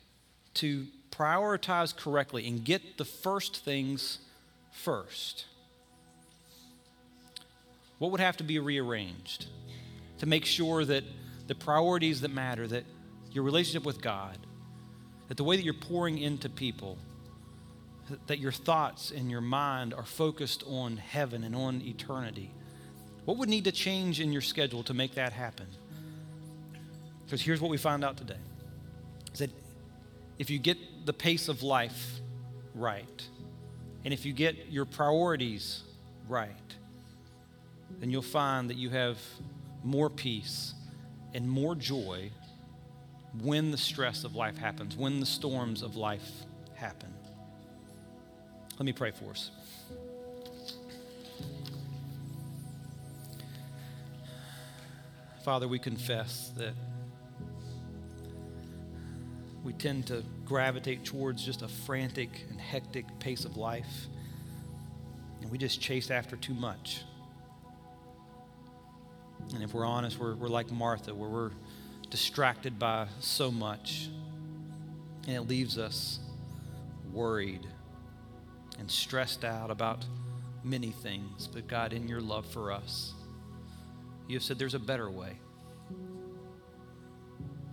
to 0.55 0.89
prioritize 1.13 1.97
correctly 1.97 2.49
and 2.49 2.65
get 2.65 2.99
the 2.99 3.05
first 3.05 3.65
things 3.65 4.19
first? 4.73 5.45
What 7.99 8.11
would 8.11 8.19
have 8.19 8.37
to 8.39 8.43
be 8.43 8.59
rearranged 8.59 9.47
to 10.19 10.27
make 10.27 10.45
sure 10.45 10.85
that 10.85 11.05
the 11.47 11.55
priorities 11.55 12.23
that 12.23 12.33
matter, 12.33 12.67
that 12.67 12.83
your 13.31 13.45
relationship 13.45 13.85
with 13.85 14.03
God, 14.03 14.37
that 15.29 15.37
the 15.37 15.45
way 15.45 15.55
that 15.55 15.63
you're 15.63 15.73
pouring 15.73 16.19
into 16.19 16.49
people, 16.49 16.99
that 18.27 18.39
your 18.39 18.53
thoughts 18.53 19.11
and 19.11 19.31
your 19.31 19.41
mind 19.41 19.95
are 19.95 20.05
focused 20.05 20.65
on 20.67 20.97
heaven 20.97 21.45
and 21.45 21.55
on 21.55 21.81
eternity? 21.83 22.51
What 23.25 23.37
would 23.39 23.49
need 23.49 23.65
to 23.65 23.73
change 23.73 24.21
in 24.21 24.33
your 24.33 24.43
schedule 24.43 24.83
to 24.85 24.95
make 24.95 25.15
that 25.15 25.33
happen? 25.33 25.67
Because 27.25 27.41
here's 27.41 27.61
what 27.61 27.71
we 27.71 27.77
found 27.77 28.05
out 28.05 28.17
today 28.17 28.37
is 29.33 29.39
that 29.39 29.51
if 30.39 30.51
you 30.51 30.59
get 30.59 31.07
the 31.07 31.13
pace 31.13 31.49
of 31.49 31.63
life 31.63 32.21
right, 32.75 33.23
and 34.05 34.13
if 34.13 34.27
you 34.27 34.33
get 34.33 34.71
your 34.71 34.85
priorities 34.85 35.83
right, 36.29 36.51
then 38.01 38.11
you'll 38.11 38.23
find 38.23 38.69
that 38.71 38.77
you 38.77 38.91
have 38.91 39.19
more 39.85 40.11
peace 40.11 40.75
and 41.35 41.49
more 41.49 41.75
joy 41.75 42.31
when 43.41 43.71
the 43.71 43.79
stress 43.79 44.25
of 44.25 44.35
life 44.35 44.59
happens, 44.59 44.97
when 44.97 45.21
the 45.21 45.27
storms 45.27 45.83
of 45.83 45.97
life 45.97 46.31
happen. 46.75 47.13
Let 48.83 48.87
me 48.87 48.93
pray 48.95 49.13
for 49.13 49.31
us. 49.31 49.53
Father, 55.45 55.69
we 55.69 55.79
confess 55.79 56.51
that 56.57 56.75
we 59.63 59.73
tend 59.75 60.09
to 60.09 60.25
gravitate 60.45 61.05
towards 61.05 61.45
just 61.45 61.63
a 61.63 61.69
frantic 61.69 62.45
and 62.51 62.61
hectic 62.61 63.07
pace 63.21 63.45
of 63.45 63.57
life, 63.57 64.09
and 65.41 65.49
we 65.49 65.59
just 65.59 65.81
chase 65.81 66.11
after 66.11 66.35
too 66.35 66.55
much. 66.55 67.03
And 69.55 69.63
if 69.63 69.75
we're 69.75 69.87
honest, 69.87 70.19
we're, 70.19 70.35
we're 70.35 70.49
like 70.49 70.73
Martha, 70.73 71.15
where 71.15 71.31
we're 71.31 71.53
distracted 72.11 72.81
by 72.81 73.07
so 73.21 73.53
much, 73.53 74.09
and 75.29 75.37
it 75.37 75.43
leaves 75.43 75.79
us 75.79 76.19
worried 77.13 77.65
and 78.83 78.91
stressed 78.91 79.45
out 79.45 79.71
about 79.71 80.05
many 80.65 80.91
things. 80.91 81.47
But 81.47 81.69
God, 81.69 81.93
in 81.93 82.09
your 82.09 82.21
love 82.21 82.45
for 82.45 82.73
us, 82.73 83.13
you 84.27 84.35
have 84.35 84.43
said 84.43 84.59
there's 84.59 84.75
a 84.75 84.81
better 84.81 85.09
way. 85.09 85.39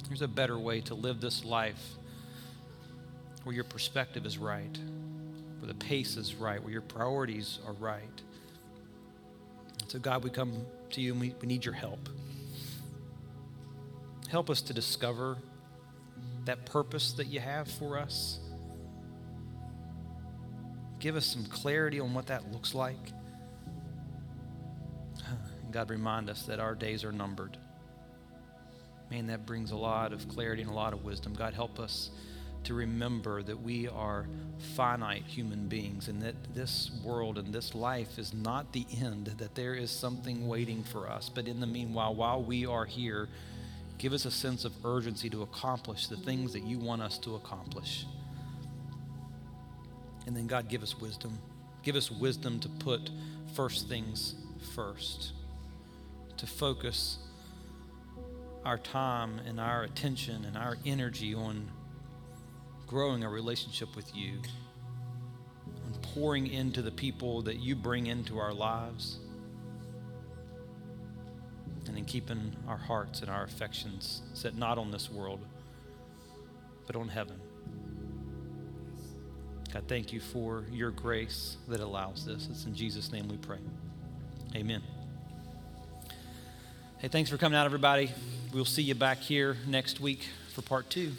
There's 0.07 0.21
a 0.21 0.27
better 0.27 0.59
way 0.59 0.81
to 0.81 0.93
live 0.93 1.19
this 1.19 1.43
life 1.43 1.83
where 3.43 3.55
your 3.55 3.63
perspective 3.63 4.23
is 4.23 4.37
right, 4.37 4.77
where 5.57 5.67
the 5.67 5.73
pace 5.73 6.15
is 6.15 6.35
right, 6.35 6.61
where 6.61 6.71
your 6.71 6.83
priorities 6.83 7.57
are 7.65 7.73
right. 7.73 8.21
So, 9.87 9.97
God, 9.97 10.23
we 10.23 10.29
come 10.29 10.63
to 10.91 11.01
you 11.01 11.13
and 11.13 11.21
we, 11.21 11.33
we 11.41 11.47
need 11.47 11.65
your 11.65 11.73
help. 11.73 12.07
Help 14.29 14.51
us 14.51 14.61
to 14.61 14.73
discover 14.75 15.37
that 16.45 16.67
purpose 16.67 17.13
that 17.13 17.25
you 17.25 17.39
have 17.39 17.67
for 17.67 17.97
us. 17.97 18.39
Give 20.99 21.15
us 21.15 21.25
some 21.25 21.45
clarity 21.45 21.99
on 21.99 22.13
what 22.13 22.27
that 22.27 22.51
looks 22.51 22.75
like. 22.75 23.13
God, 25.71 25.89
remind 25.89 26.29
us 26.29 26.43
that 26.43 26.59
our 26.59 26.75
days 26.75 27.03
are 27.03 27.11
numbered. 27.11 27.57
Man, 29.09 29.27
that 29.27 29.45
brings 29.45 29.71
a 29.71 29.77
lot 29.77 30.13
of 30.13 30.27
clarity 30.27 30.61
and 30.61 30.69
a 30.69 30.73
lot 30.73 30.93
of 30.93 31.03
wisdom. 31.03 31.33
God, 31.33 31.53
help 31.53 31.79
us 31.79 32.11
to 32.65 32.73
remember 32.73 33.41
that 33.41 33.59
we 33.59 33.87
are 33.87 34.27
finite 34.75 35.23
human 35.23 35.67
beings 35.67 36.09
and 36.09 36.21
that 36.21 36.35
this 36.53 36.91
world 37.03 37.37
and 37.37 37.53
this 37.53 37.73
life 37.73 38.19
is 38.19 38.33
not 38.33 38.73
the 38.73 38.85
end, 39.01 39.27
that 39.37 39.55
there 39.55 39.73
is 39.73 39.89
something 39.89 40.47
waiting 40.47 40.83
for 40.83 41.09
us. 41.09 41.29
But 41.29 41.47
in 41.47 41.59
the 41.59 41.67
meanwhile, 41.67 42.13
while 42.13 42.43
we 42.43 42.65
are 42.65 42.85
here, 42.85 43.29
give 43.97 44.13
us 44.13 44.25
a 44.25 44.31
sense 44.31 44.65
of 44.65 44.73
urgency 44.85 45.29
to 45.29 45.41
accomplish 45.41 46.07
the 46.07 46.17
things 46.17 46.53
that 46.53 46.63
you 46.63 46.77
want 46.77 47.01
us 47.01 47.17
to 47.19 47.35
accomplish. 47.35 48.05
And 50.29 50.37
then, 50.37 50.45
God, 50.45 50.69
give 50.69 50.83
us 50.83 50.95
wisdom. 50.99 51.39
Give 51.81 51.95
us 51.95 52.11
wisdom 52.11 52.59
to 52.59 52.69
put 52.69 53.09
first 53.55 53.89
things 53.89 54.35
first, 54.75 55.31
to 56.37 56.45
focus 56.45 57.17
our 58.63 58.77
time 58.77 59.39
and 59.47 59.59
our 59.59 59.81
attention 59.81 60.45
and 60.45 60.55
our 60.55 60.77
energy 60.85 61.33
on 61.33 61.71
growing 62.85 63.23
a 63.23 63.29
relationship 63.29 63.95
with 63.95 64.15
you, 64.15 64.33
on 65.87 65.99
pouring 66.13 66.45
into 66.45 66.83
the 66.83 66.91
people 66.91 67.41
that 67.41 67.55
you 67.55 67.75
bring 67.75 68.05
into 68.05 68.37
our 68.37 68.53
lives, 68.53 69.17
and 71.87 71.97
in 71.97 72.05
keeping 72.05 72.55
our 72.67 72.77
hearts 72.77 73.21
and 73.21 73.31
our 73.31 73.45
affections 73.45 74.21
set 74.35 74.53
not 74.55 74.77
on 74.77 74.91
this 74.91 75.09
world, 75.09 75.39
but 76.85 76.95
on 76.95 77.07
heaven. 77.07 77.41
God, 79.73 79.83
thank 79.87 80.11
you 80.11 80.19
for 80.19 80.63
your 80.71 80.89
grace 80.91 81.57
that 81.67 81.79
allows 81.79 82.25
this. 82.25 82.47
It's 82.49 82.65
in 82.65 82.73
Jesus' 82.73 83.11
name 83.11 83.27
we 83.27 83.37
pray. 83.37 83.59
Amen. 84.55 84.81
Hey, 86.97 87.07
thanks 87.07 87.29
for 87.29 87.37
coming 87.37 87.57
out, 87.57 87.65
everybody. 87.65 88.11
We'll 88.51 88.65
see 88.65 88.81
you 88.81 88.95
back 88.95 89.19
here 89.19 89.57
next 89.67 89.99
week 89.99 90.27
for 90.53 90.63
part 90.63 90.89
two. 90.89 91.11